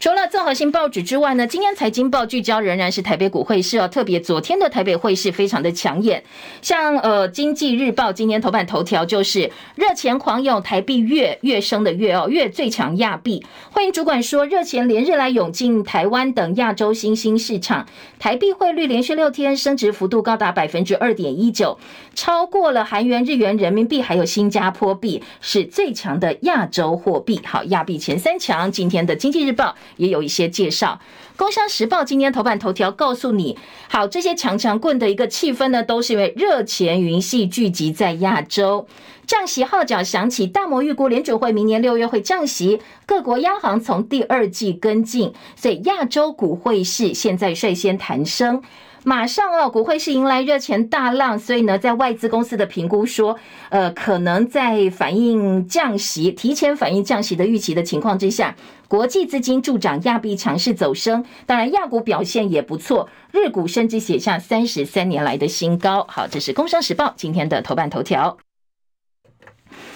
[0.02, 3.88] 除了综合性报纸之外呢，今天财经报聚焦仍然是台北股汇市哦。
[3.88, 6.24] 特别昨天的台北汇市非常的抢眼，
[6.64, 13.46] 像呃经济日报今天头版头条就是热钱狂涌，台币月月升的月哦，月最强亚币。
[13.70, 17.86] 汇银主管说，热钱连日来涌进台湾等亚洲新兴市场，
[18.18, 21.78] 台币汇率连续六天升值幅度高达百分之二点一九，
[22.16, 27.40] 超过了韩元、日元、人民币还有新加坡币，是最强的亚洲货币。
[27.46, 29.76] 好，亚币前三强，今天的经济日报。
[29.98, 31.00] 也有一些介绍，
[31.38, 33.58] 《工商时报》今天头版头条告诉你，
[33.90, 38.88] 好，这些强强棍的一个气氛呢，都是因为热钱云系聚集在亚洲，
[39.26, 48.62] 降息号角响起，大摩预估联准会明年六月会降息，各国央行从第二季跟进，所以亚洲股汇市现在率先弹升。
[49.04, 53.36] 马上哦，股汇是迎来热钱大浪，所以呢，在外资公司的评估说，
[53.70, 58.56] 呃，可能在反映降息、提前反映降息的预期的情况之下，
[58.88, 66.06] 国际资金助长亚币强势走升，当然亚股表现也不错，日股甚至写下三十三年来的新高。
[66.08, 68.38] 好，这是《工商时报》今天的头版头条。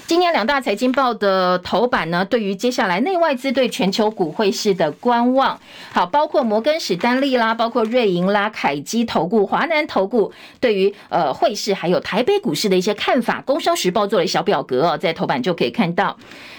[0.08, 5.60] 今年两大财经报的头版呢，对于接下来内外资对全球股汇市的观望，
[5.92, 16.16] 好，包括摩根史丹利啦，包括瑞银啦、凯基投顾、华南投顾，对于呃汇市还有台北股市的一些看法，工商时报做了小表格哦，在头版就可以看到。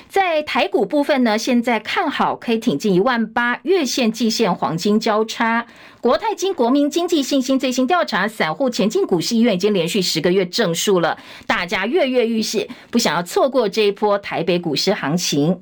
[0.09, 5.67] 在台股部分呢，现在看好可以挺进一万八，月线、季线黄金交叉。
[6.01, 15.61] 国泰金国民经济信心最新调查，散户前进股市意愿已经连续十个月正数了，大家跃跃欲试，不想要错过这一波台北股市行情。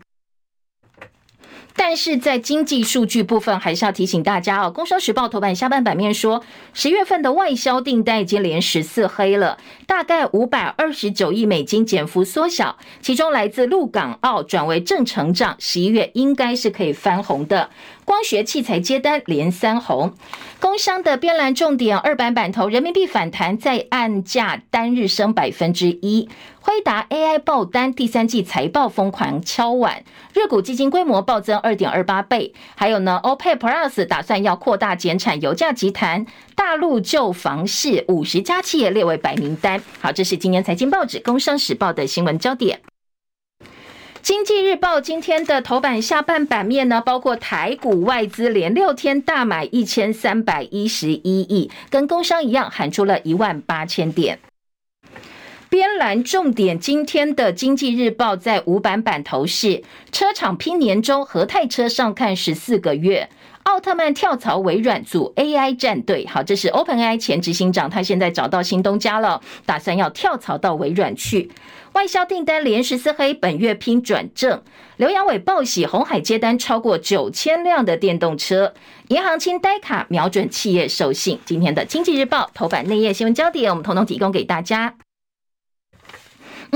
[1.76, 4.66] 但是在经济数据部分，还是要提醒大家哦。
[4.72, 17.70] 《工商时报》头版下半版面说，十月份的外销订单已经连十四黑了，大概五百二十九亿美金，减幅缩小，其中来自陆港澳转为正成长，十一月应该是可以翻红的。
[18.04, 20.12] 光学器材接单连三红，
[20.60, 26.28] 工商的编栏重点二版版头，人民币反弹，在岸价单日升百分之一。
[26.60, 32.54] 辉达 AI 爆单，第三季财报疯狂敲碗，日股基金规模暴增二点二八倍。
[32.74, 39.82] 还有呢，OPEC Plus 打算要扩大减产，油价急弹，大陆就房市五十家企业列为白名单。
[40.00, 42.80] 好，这是今年财经报纸《工商时报》的新闻焦点。
[44.24, 54.38] 经济日报今天的头版下半版面呢，包括台股外资连六天大买一千三百一十一亿，跟工商一样喊出了一万八千点。
[55.68, 63.28] 边栏重点，今天的经济日报在五版版头是车厂拼年终，和泰车上看十四个月。
[63.64, 71.50] 奥特曼跳槽微软组 AI 战队，好，这是 OpenAI 前执行长，他现在找到新东家了，打算要跳槽到微软去。
[71.94, 74.62] 外销订单连十四黑，本月拼转正。
[74.96, 78.74] 刘扬伟报喜，鸿海接单超过九千辆的电动车。
[79.08, 81.38] 银行清呆卡瞄准企业授信。
[81.44, 84.94] 今天的经济日报头版内页新闻焦点，我们统统提供给大家。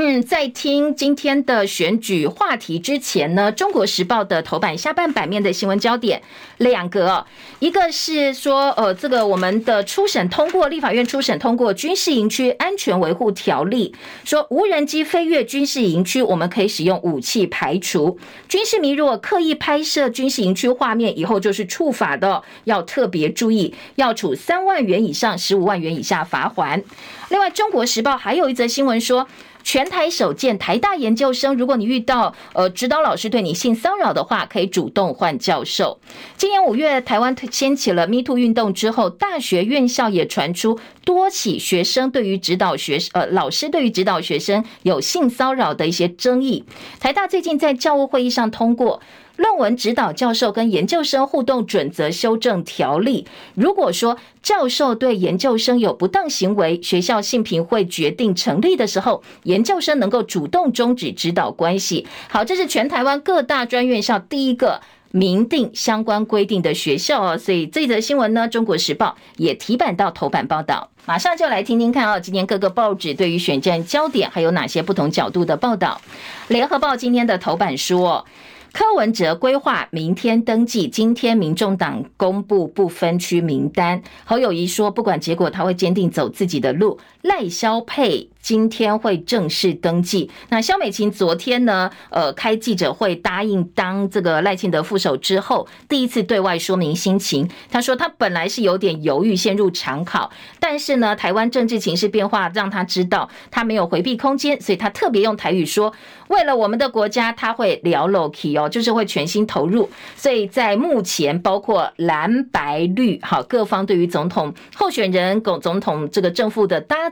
[0.00, 6.22] 嗯，在听今天的选举话题之前呢，《中国时报》的头版下半版面的新闻焦点
[6.58, 7.26] 两个，
[7.58, 13.92] 一个是说，呃，这个我们的初审通过，立法院初审通过军事营区安全维护条例，
[14.24, 18.20] 说无人机飞越军事营区，我们可以使用武器排除。
[18.48, 26.84] 军事迷如果刻意拍摄军事营区画面，以后就是触法的，要特别注意，要处三万元以上十五万元以下罚锾。
[27.30, 29.26] 另外，《中国时报》还有一则新闻说。
[29.68, 36.00] 全台首见，台大研究生，如果你遇到呃指导老师对你性骚扰的话，可以主动换教授。
[36.38, 46.64] 今年五月，台湾掀起了 Me Too 运动之后，大学院校也传出多起学生对于指导学呃老师对于指导学生有性骚扰的一些争议。
[46.98, 49.02] 台大最近在教务会议上通过。
[49.38, 53.24] 论文指导教授跟研究生互动准则修正条例，
[53.54, 62.04] 如果说教授对研究生有不当行为，学校性评会决定成立的时候，研究生能够主动终止指导关系。
[62.28, 64.80] 好，这是全台湾各大专院校第一个
[65.12, 67.38] 明定相关规定的学校哦。
[67.38, 70.90] 所以这则新闻呢，《中国时报》也提版到头版报道。
[71.06, 76.00] 马上就来听听看啊，今天各个报纸对于选战焦点还有哪些不同角度的报道。
[76.48, 78.26] 联合报今天的头版说。
[78.72, 84.02] 柯文哲规划明天登记，今天民众党公布不分区名单。
[84.24, 86.98] 侯友谊说，不管结果，他会坚定走自己的路。
[87.28, 88.30] 赖萧佩。
[88.40, 90.30] 今天会正式登记。
[90.48, 97.46] 那萧美琴昨天呢，呃，开记者会答应当这个赖清德副手之后，第一次对外说明心情。
[97.70, 105.92] 他说他本来是有点犹豫，陷入常考，但是呢，台湾政治情势变化让他知道他没有回避空间，所以他特别用台语说
[106.28, 117.10] ：“为了我们的国家，他会聊 l o k 哦，就是会全心投入。”所以在目前，包括蓝白绿好各方对于总统候选人、总总统这个政府的搭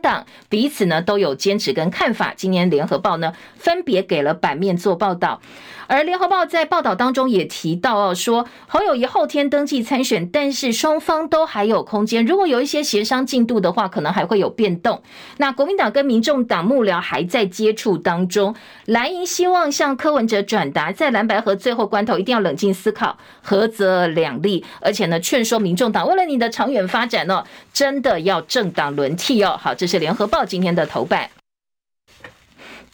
[0.48, 1.16] 彼此呢都。
[1.16, 5.40] 有坚持跟看法，今年联合报呢分别给了版面做报道，
[5.86, 15.02] 而联合报在报道当中也提到哦，说侯友谊后天登记参选，但是双方都还有空间，如果有一些协商进度的话，可能还会有变动。
[15.38, 18.54] 那国民党跟民众党幕僚还在接触当中，
[18.86, 29.58] 蓝营希望向柯文哲转达，在蓝白河最后关头一定要冷静思考，合则两利，而且呢劝说民众党为了你的长远发展呢，真的要政党轮替哦。
[29.60, 31.35] 好，这是联合报今天的头版。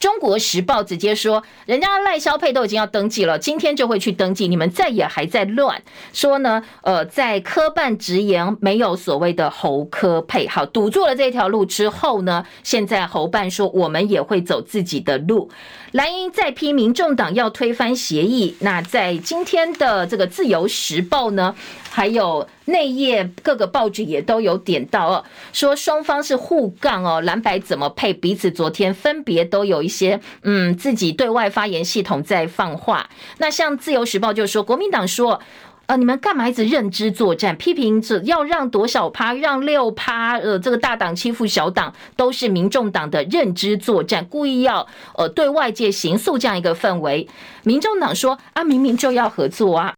[0.03, 6.61] 中国时报直接说，人家赖肖佩都已经要登记了，今天就会去登记，你们再也还在乱说呢？
[6.81, 15.49] 呃，在科办直言没有所谓的侯科配，好，堵住了这条路之后呢，现在侯办说我们也会走自己的路。
[15.93, 21.53] 蓝营再批民众党要推翻协议，那在今天的这个自由时报呢，
[21.91, 25.23] 还有内页各个报纸也都有点到哦，
[25.53, 28.11] 说双方是互杠哦，蓝白怎么配？
[28.11, 33.07] 彼此昨天分别都有一些嗯自己对外发言系统在放话。
[33.37, 35.39] 那像自由时报就说，国民党说。
[35.85, 37.57] 呃，你们干嘛一直认知作战？
[37.57, 47.27] 批评只要让多少趴，让六趴，呃，这个大党欺负小党，都是民众党的认知作战，故意要呃对外界形塑这样一个氛围。
[47.63, 49.93] 民众党说啊，明明就要合作啊，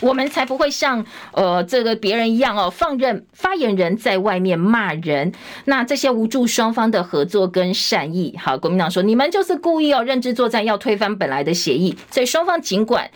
[0.00, 5.34] 我们才不会像呃这个别人一样哦，放任发言人在外面骂人。
[5.66, 11.94] 那这些无助双方的合作跟善意，好，国民党说你们就是故意哦认知作战，要推翻本来的协议。
[12.10, 13.10] 所以双方尽管。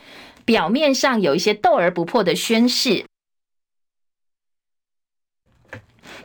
[0.50, 3.04] 表面上有一些斗而不破的宣誓，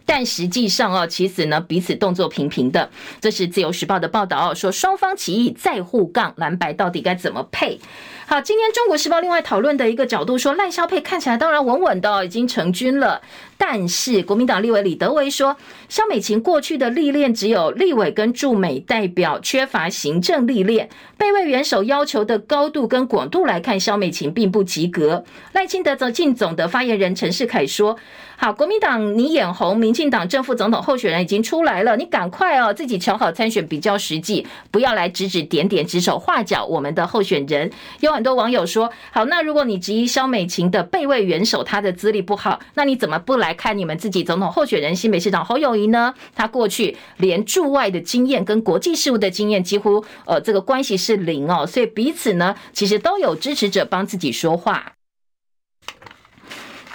[0.04, 2.90] 但实际上哦，其实呢，彼此动作平平的。
[3.22, 7.80] 这是自由时报的报道哦，说双方起义再互杠，蓝白到底该怎么配？
[8.26, 13.22] 好，今天中国时报另外讨论的一个角度说，赖萧配看起来当然稳稳的哦，已经成军了。
[13.58, 15.56] 但是国民党立委李德维说，
[15.88, 20.90] 萧美琴过去的历练只有立委跟驻美代表，缺乏行政历练。
[21.18, 25.24] 备位元首要求的高度跟广度来看，萧美琴并不及格。
[25.54, 27.98] 赖清德则进总的发言人陈世凯说。
[28.38, 36.66] 好，国民党你眼红，民进党正副总统候选人已经出来了，你赶快哦，自己瞧好参选比较实际，不要来指指点点、指手画脚。
[36.66, 46.16] 我们的候选人有很多网友说，好，那如果你质疑萧美琴的备位元首他的资历不好，那你怎么不来来看你们自己总统候选人新北市长侯友谊呢？
[46.34, 54.95] 他过去连驻外的经验跟国际事务的经验几乎呃这个关系是零哦，所以彼此呢其实都有支持者帮自己说话。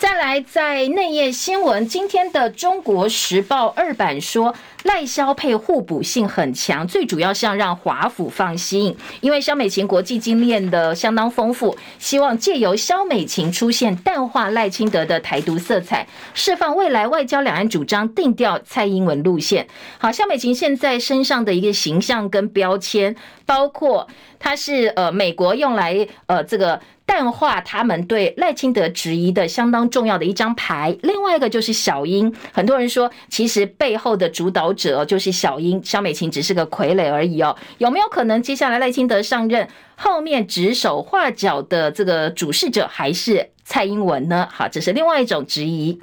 [0.00, 19.68] 再来，在内页新闻，今天的《中国时报》二版说，赖萧配互补性很强，最主要是要让华府放心，因为萧美琴国际经验的相当丰富，希望借由萧美琴出现淡化赖清德的台独色彩，释放未来外交两岸主张，定调蔡英文路线。
[19.98, 26.80] 好，萧美琴现在身上的一个形象跟标签，包括她是呃美国用来呃这个。
[27.10, 30.96] 淡化他们对赖清德质疑的相当重要的一张牌。
[31.02, 37.56] 另外一个就是小英，很多人说其实背后的主导者就是小英，萧美琴只是个傀儡而已哦。
[37.78, 44.46] 有没有可能接下来赖清德上任后面指手画脚的这个主事者还是蔡英文呢？
[44.48, 46.00] 好，这是另外一种质疑。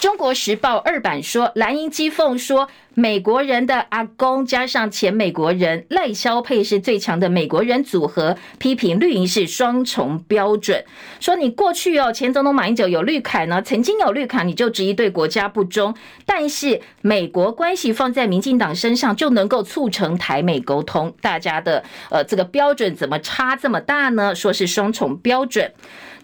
[0.00, 10.84] 中国时报二版说，蓝营讥讽说，美国人的阿公加上前美国人赖萧配是最强的美国人组合，批评绿营是双重标准，
[11.18, 15.92] 说你过去哦，前总统马英九有绿卡呢，曾经有绿卡，你就质疑对国家不忠，
[16.24, 24.32] 但是美国关系放在民进党身上就能够促成台美沟通，大家的呃这个标准怎么差这么大呢？
[24.32, 25.72] 说是双重标准。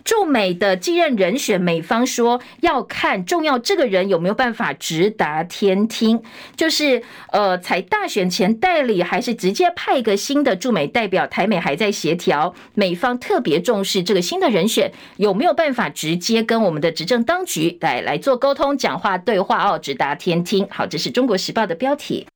[0.05, 6.23] 驻美的继任人选，美方说要看重要这个人有没有办法直达天听，
[6.55, 7.03] 就是
[7.33, 11.27] 呃，采大选前代理，还是直接派一个新的驻美代表？
[11.27, 20.67] 台美还在协调，美方特别重视这个新的人选有没有办法直接跟我们的执政当局来来做沟通、讲话、对话哦，直达天听。
[20.71, 22.27] 好，这是中国时报的标题。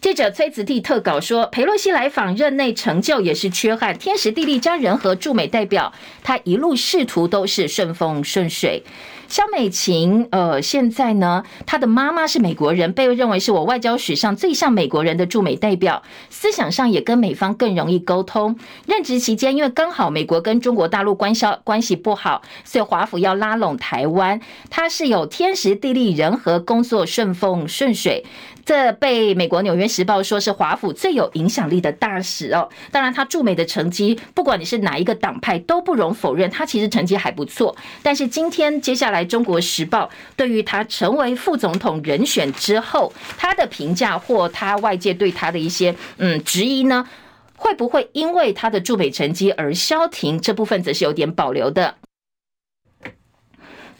[0.00, 5.92] 记者崔子弟特稿说，裴洛西来访任内成就也是缺憾，天时地利加人和，驻美代表
[6.22, 8.84] 他一路仕途都是顺风顺水。
[9.28, 18.56] 萧美琴，呃，现在呢，她的妈妈是美国人，被认为是我外交史上最像美国人的驻美代表，思想上也跟美方更容易沟通。
[18.86, 24.40] 任职期间，因为刚好美国跟中国大陆关系关系不好，所以华府要拉拢台湾，
[24.70, 28.24] 他是有天时地利人和，工作顺风顺水。
[28.66, 32.68] 这被美国《纽约时报》说是华府最有影响力的大使哦。
[32.90, 37.76] 当然，他驻美的成绩，不管你是哪一个党派，都不容否认，他其实成绩还不错。
[38.02, 47.06] 但是今天接下来，《中国时报》对于他成为副总统人选之后，他的评价或他外界对他的一些嗯质疑呢，
[47.54, 50.40] 会不会因为他的驻美成绩而消停？
[50.40, 51.94] 这部分则是有点保留的。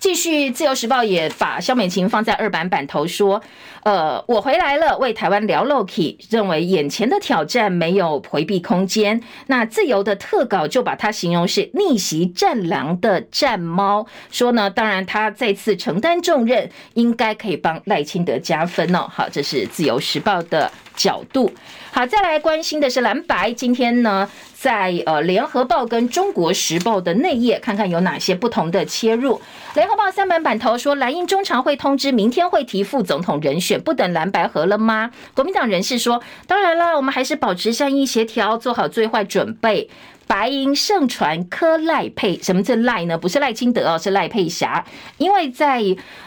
[0.07, 3.43] 继续，《自由时报》也把萧美琴放在二版版头说
[3.83, 9.21] ：“呃，我回来了，为台湾聊 Loki，认为眼前的挑战没有回避空间。
[9.49, 19.09] 那自由的特稿就把它形容是逆袭战狼的战猫，说呢，当然他再次承担重任，应该可以帮赖清德加分哦。
[19.11, 21.53] 好，这是《自由时报》的角度。
[21.97, 29.40] 好，再来关心的是蓝白，今天呢，在呃联合报跟中国时报的内页，看看有哪些不同的切入。
[29.74, 35.11] 联合报三版版头说，蓝印中常会通知明天会提副总统人选，不等蓝白合了吗？
[35.32, 39.88] 国民党人士说，当然了，我们还是保持善意协调，做好最坏准备。
[40.27, 43.16] 白银盛传柯赖佩，什么是赖呢？
[43.16, 44.85] 不是赖清德哦，是赖佩霞。
[45.18, 45.83] 因为在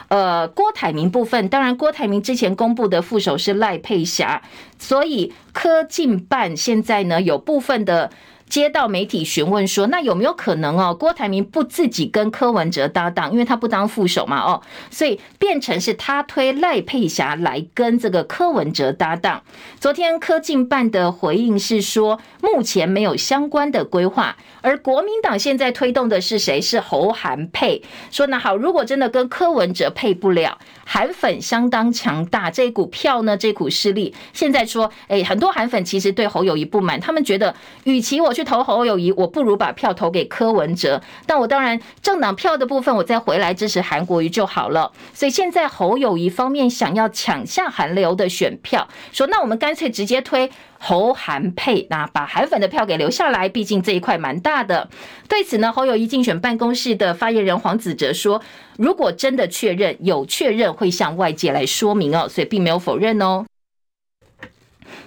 [0.07, 4.41] 呃郭台铭部分，当然郭台铭之前公布的副手是赖佩霞，
[4.77, 8.11] 所以柯进办现在呢有部分的。
[8.49, 10.93] 接到媒体询问说，那有没有可能哦？
[10.93, 19.43] 郭台铭不自己跟柯文哲搭档，因为他不当副手嘛，哦，所以变成是他推赖佩霞来跟这个柯文哲搭档。
[19.79, 24.35] 昨天柯进办的回应是说，目前没有相关的规划。
[24.61, 26.59] 而国民党现在推动的是谁？
[26.59, 27.81] 是侯韩配。
[28.11, 41.01] 说那好，如果真的跟柯文哲配不了，韩粉相当强大，这股票呢，这股势力，现在说，哎，很多韩粉其实对侯友谊不满，他们觉得，与其我去投侯友谊，我不如把票投给柯文哲。
[41.25, 44.93] 但我当然政党票的部分，我再回来支持韩国瑜就好了。
[45.13, 50.49] 所以现在侯友谊方面想要抢下韩流的选票，说那我们干脆直接推。
[50.81, 54.87] 侯韩配，那把韩粉的票给留下来，毕竟这一块蛮大的。
[55.27, 58.41] 对此呢，侯友谊竞选办公室的发言人黄子哲说
[58.79, 63.45] ：“如果真的确认，有确认会向外界来说明哦，所以并没有否认哦。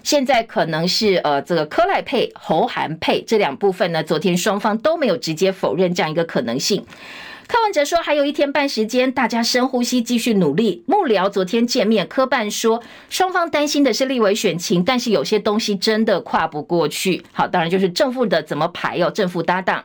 [0.03, 6.85] 现在可能是呃，这个柯赖配、侯韩配这两部分呢，昨天双方都没有直接否认这样一个可能性。”
[7.49, 17.23] 柯文哲说：“还有一天半时间，大家深呼吸，继续努力。”幕僚昨天见面，柯办说双方担心的是立委选情，但是有些东西真的跨不过去。
[17.33, 19.85] 好，当然就是正副的怎么排哦，正副搭档。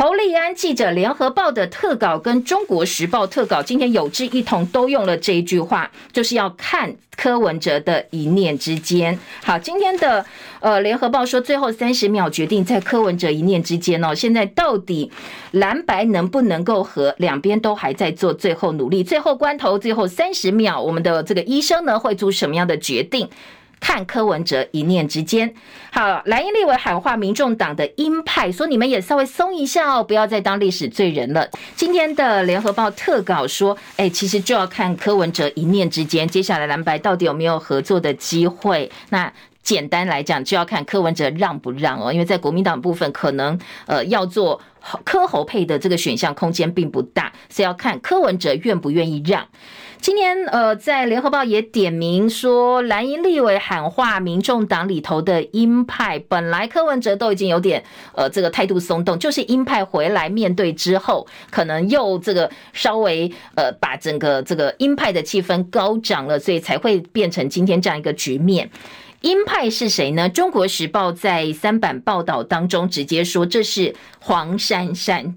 [0.00, 9.18] 侯立安记者，联合报的特稿跟中国时报特稿，今天有志一同都用了这一句话，就是要看柯文哲的一念之间。
[9.42, 10.24] 好，今天的
[10.60, 14.14] 呃联合报说，最后三十秒决定在柯文哲一念之间哦。
[14.14, 15.10] 现在到底
[15.50, 23.28] 蓝白能不能够和，两边都还在做最后努力，最后关头，最后三十秒，我们的这个医生呢会做什么样的决定？
[23.80, 25.52] 看柯文哲一念之间，
[25.92, 31.48] 好，蓝营立委喊话民众党的鹰派，说你们也稍微松一下哦，不要再当历史罪人了。
[31.74, 38.90] 今天的联合报特稿说，哎，其实就要看柯文哲一念之间，接下来蓝白到底有没有合作的机会？
[39.10, 44.60] 那简单来讲，就要看柯文哲让不让哦，因为在国民党部分，可能呃要做
[45.04, 49.46] 柯侯配的这个选项空间并不大，所以要看柯文哲愿不愿意让。
[50.00, 57.82] 今天，呃，在联合报也点名说，蓝营立委喊话，民众党里头的鹰派，本来柯文哲都已经有点，
[58.14, 68.70] 呃，这个态度松动，就是鹰派回来面对之后，可能又这个稍微，呃，把整个这个鹰派的气氛高涨了，所以才会变成今天这样一个局面。
[69.22, 70.28] 鹰派是谁呢？
[70.28, 75.34] 中国时报在三版报道当中直接说，这是黄珊珊。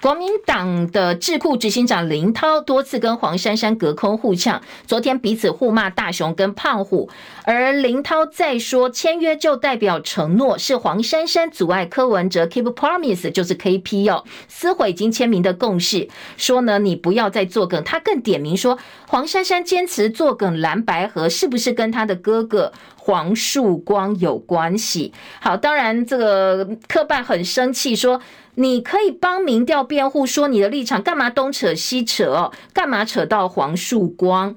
[0.00, 7.08] 国民党的智库执行长林涛多次跟黄珊珊隔空互呛，昨天彼此互骂大雄跟胖虎，
[7.44, 18.78] 而林涛再说签约就代表承诺，是黄珊珊阻碍柯文哲 keep promise 就是 KP 哦，撕毁已经签名的共识，说呢你不要再作梗，他更点名说
[19.08, 22.72] 黄珊珊坚持作梗蓝白合，是不是跟他的哥哥？
[23.06, 25.12] 黄树光有关系。
[25.40, 28.20] 好，当然这个柯办很生气，说
[28.56, 34.56] 你可以帮民调辩护，说你的立场干嘛东扯西扯哦，干嘛扯到黄树光？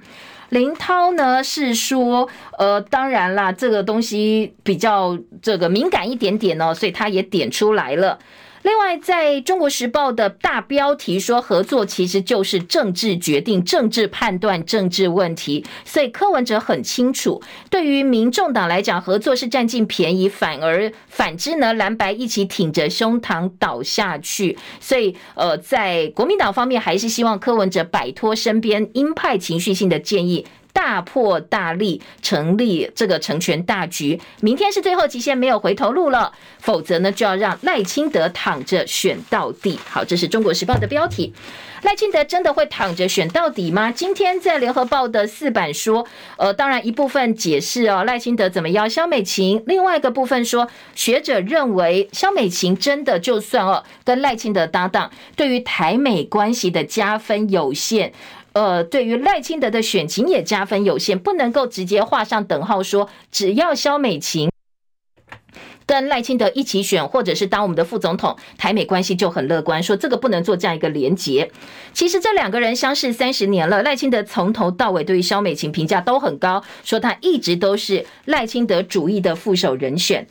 [0.49, 2.27] 林涛呢是说，
[2.57, 8.17] 呃，当然啦，这个东西比较这个敏感一点点哦，所以他也点出来了。
[8.63, 15.65] 另外，在中国时报的大标题说，合作其实就是政治决定、政治判断、政治问题。
[15.85, 24.57] 所以柯文哲很清楚，对于民众党来讲，合作是占尽便宜，反而反之呢，蓝白一起挺着胸膛倒下去。
[24.81, 30.45] 所以，呃，在国民党方面，还是希望柯文哲摆脱身边鹰派情绪性的建议。
[30.79, 34.17] 大破大立，成立这个成全大局。
[34.39, 39.77] 明天是最后期限，没有回头路了，否则呢就要让赖清德躺着选到底。
[39.89, 41.33] 好，这是中国时报的标题。
[41.81, 43.91] 赖清德真的会躺着选到底吗？
[43.91, 46.07] 今天在联合报的四版说，
[46.37, 58.13] 呃，当然一部分解释哦，赖清德怎么邀萧美琴；另外一个部分说，学者认为萧美琴真的就算哦跟赖清德搭档，对于台美关系的加分有限。
[58.59, 64.51] 呃，对于赖清德的选情也加分有限，不能够直接画上等号，说只要萧美琴
[65.85, 69.81] 跟赖清德一起选，或者是当我们的副总统，台美关系就很乐观。
[69.81, 71.49] 说这个不能做这样一个连结。
[71.93, 80.27] 其实这两个人相识三十年了，赖清德从头到尾对于萧美琴评价都很高，说他一直都是赖清德主义的副手人选。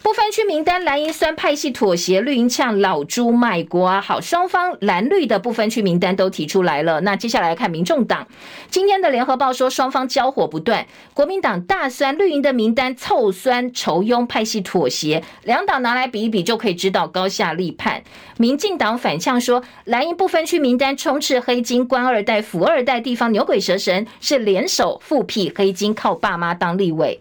[0.00, 4.00] 不分区名单，蓝营酸派系妥协，绿营呛老朱卖瓜。
[4.00, 7.00] 好，双方蓝绿的不分区名单都提出来了。
[7.00, 8.26] 那接下来看民众党，
[8.70, 18.02] 今天的联合报说双方交火不断，国民党大酸绿营的名单凑酸酬庸派系妥协，两党拿来比一比就可以知道高下立判。
[18.38, 27.18] 民进党反呛说蓝营不分区名单充斥黑金、官二代、富二代、地方牛鬼蛇神，是联手复辟黑金，靠爸妈当立委。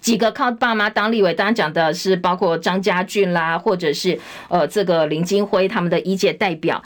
[0.00, 4.18] 几个靠爸妈当立委，当然讲的是包括张家俊啦，或者是
[4.48, 6.82] 呃这个林金辉他们的一届代表。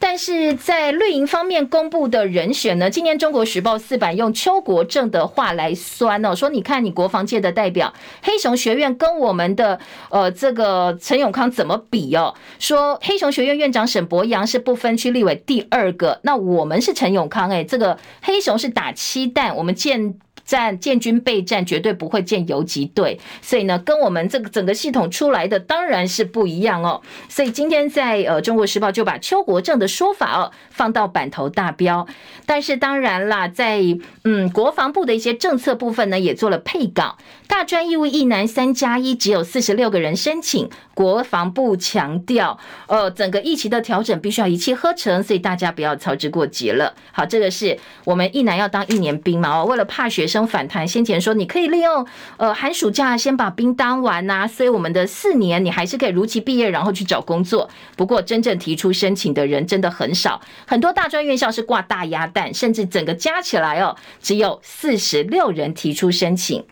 [0.00, 7.92] 但是在绿营方面公布的人选呢，今年中国时报四版用邱国正的话来酸哦，说你看你国防界的代表
[8.22, 9.80] 黑熊学院跟我们的
[10.10, 12.32] 呃这个陈永康怎么比哦？
[12.60, 20.14] 说黑熊学院院长沈伯洋是不分区立委第二个，那我们是陈永康哎，这个黑熊是打七弹，我们见。
[20.48, 27.02] 战建军备战绝对不会建游击队，所以呢，跟我们这个整个系统出来的当然是不一样哦。
[27.28, 32.06] 所以今天在呃《中国时报》就把邱国正的说法哦放到版头大标，
[32.46, 33.82] 但是当然啦，在
[34.24, 37.18] 嗯国防部的一些政策部分呢，也做了配稿。
[37.46, 46.94] 大专义务役男三加一只有四十六个人申请，国防部强调，呃，整个役期的调整必须要一气呵成，所以大家不要操之过急了。
[47.12, 57.68] 好，这个是我们役男要当一年兵嘛，哦，为了怕学生反弹，先前说你可以利用呃寒暑假先把兵当完呐，所以我们的四年你还是可以如期毕业，然后去找工作。
[57.96, 66.64] 不过真正提出申请的人真的很少，很多大专院校是挂大鸭蛋，甚至整个加起来哦，只有四十六人提出申请。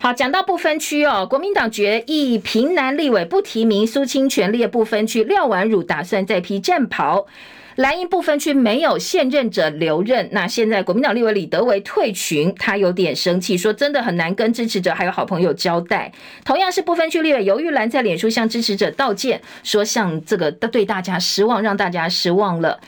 [0.00, 7.26] 好，讲到不分区哦，国民党决议平南立委不提名苏清泉列不分区，廖婉汝打算再披战袍。
[7.76, 16.12] 蓝营部分区没有现任者留任，那现在国民党立委李德维退群，他有点生气，说真的很难跟支持者还有好朋友交代。
[16.44, 22.78] 同样是部分区立委游玉兰在脸书向支持者道歉，说向这个对大家失望，让大家失望了。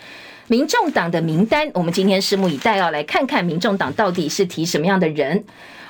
[0.49, 5.43] 民众党的名单，我们今天拭目以待，要来看看民众党到底是提什么样的人。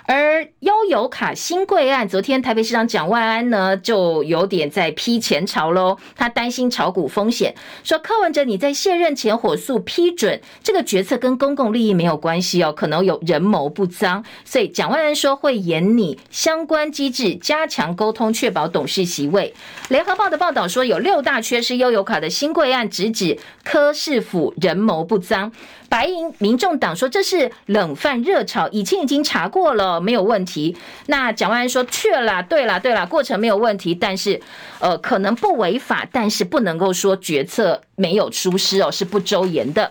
[0.07, 19.55] 而悠游卡新贵案，昨天台北市长蒋万安呢就有点在批前朝喽，他担心炒股风险，说柯文哲你在卸任前火速批准这个决策跟公共利益没有关系哦，可能有人谋不臧，所以蒋万安说会严拟相关机制，加强沟通，确保董事席位。
[19.89, 25.51] 联合报的报道说有六大缺失悠游卡的新贵案，直指柯市府人谋不臧。
[25.95, 30.77] 白银民众党说这是冷饭热炒，以前已经查过了，没有问题。
[31.07, 34.41] 那蒋万安说确了，对了，对了，过程没有问题，但是
[34.81, 39.91] 呃可能不违法，但是不能够说决策没有出师哦，是不周延的。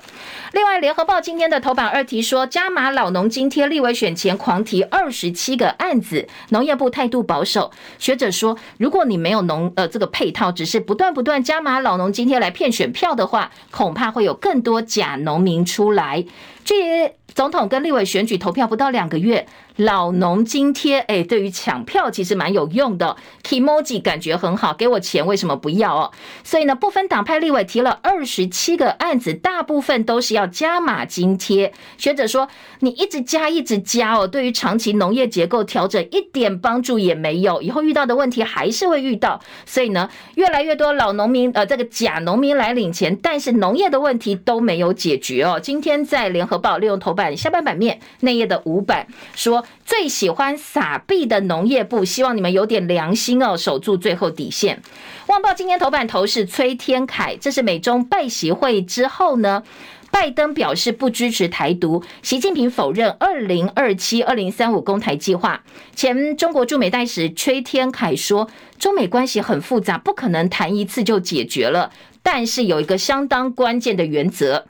[0.52, 7.72] 另外，联合报今天的头版二题说，加码老农津贴，立委选前狂提二十七个案子，农业部态度保守。
[7.98, 16.24] 学者说，如果你没有农呃这个配套，只是不断不断加码老农津贴来骗选票的话，恐怕会有更多假农民出来。
[16.64, 19.46] 这也总统跟立委选举投票不到两个月。
[19.78, 26.12] 老农津贴，哎，对于抢票其实蛮有用的，Kimoji 感觉很好，给我钱为什么不要哦？
[26.44, 31.74] 所以呢，不分党派立委提了二十七个案子，大部分都是要加码津贴。
[31.98, 32.48] 学者说，
[32.82, 39.42] 你一直加一直加哦，对于长期农业结构调整一点帮助也没有，以后遇到的问题还是会遇到。
[39.66, 45.60] 所以呢，越来越多老农民呃，这个假农民来领钱，但是农业的问题都没有解决哦。
[45.60, 49.66] 今天在联合报利用头版下半版面内页的五版说。
[49.86, 54.82] 最喜欢撒币的农业部，希望你们有点良心哦，守住最后底线。
[55.28, 59.62] 旺报今天头版头是崔天凯，这是美中拜习会之后呢，
[60.10, 65.62] 拜登表示不支持台独，习近平否认二零二七、二零三五攻台计划。
[65.96, 68.50] 前中国驻美大使崔天凯说，
[68.80, 71.92] 中美关系很复杂，不可能谈一次就解决了，
[72.24, 74.66] 但是有一个相当关键的原则。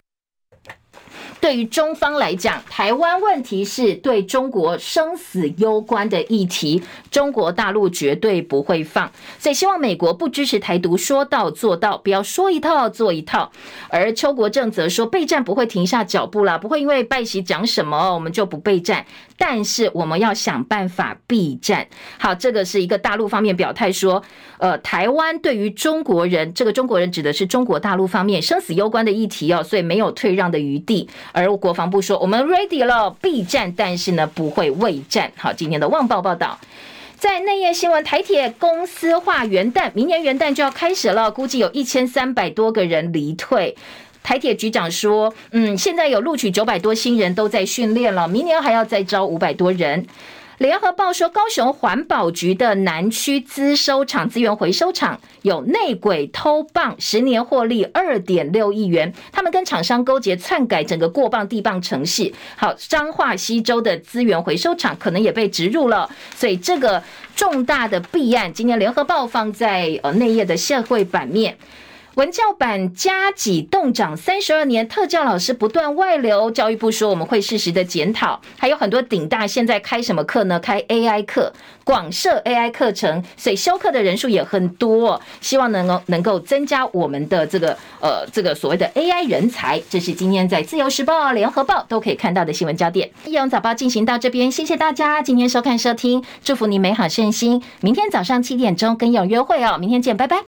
[1.44, 6.82] 对于中方来讲，台湾问题是对中国生死攸关的议题，
[7.12, 13.52] 中国大陆绝对不会放，所以希望美国不支持台独，说到做到，不要说一套做一套。
[13.89, 19.06] 而邱国正则说，备战不会停下脚步了，不会因为拜习讲什么我们就不备战，
[19.38, 21.86] 但是我们要想办法避战。
[22.18, 24.24] 好，这个是一个大陆方面表态说，
[24.60, 31.10] 呃，台湾对于中国人，这个中国人指的是中国大陆方面生死攸关的议题哦，所以没有退让的余地。
[31.34, 35.30] 而国防部说，我们 ready 了，必战，但是呢，不会畏战。
[35.36, 36.58] 好，今天的《旺报》报道，
[37.18, 43.76] 在内页新闻，台铁公司化元旦，明年元旦就要开始了，估计有一千三百多个人离退。
[44.22, 50.06] 台铁局长说，嗯，现在有录取九百多新人都在训练了，明年还要再招五百多人。
[50.64, 59.14] 联合报说，高雄环保局的南区资收厂资源回收厂有内鬼偷棒，十年获利二点六亿元。
[59.34, 62.34] 他们跟厂商勾结篡改整个过磅地磅程序。
[62.55, 67.03] 好，彰化西州的资源回收厂可能也被植入了，所以这个
[67.36, 71.57] 重大的弊案，今天联合报放在呃内页的社会版面。
[72.16, 76.51] 文教版加给冻涨三十二年，特教老师不断外流。
[76.51, 80.59] 教育部说我们会适时的检讨，还有很多顶大现在开什么课呢？
[80.59, 81.51] 开 AI 课，
[81.84, 85.20] 广设 AI 课程，所以修课的人数也很多。
[85.41, 89.82] 希望能够能够增加我们的这个呃这个所谓的 AI 人才。
[89.89, 93.09] 这是今天在自由时报、联合报都可以看到的新闻焦点。
[93.26, 97.64] 义勇早报进行到这边，谢谢大家今天收看收听，祝福你美好顺心。
[97.82, 100.38] 明天早上七点钟跟勇约会哦，明天见，拜拜。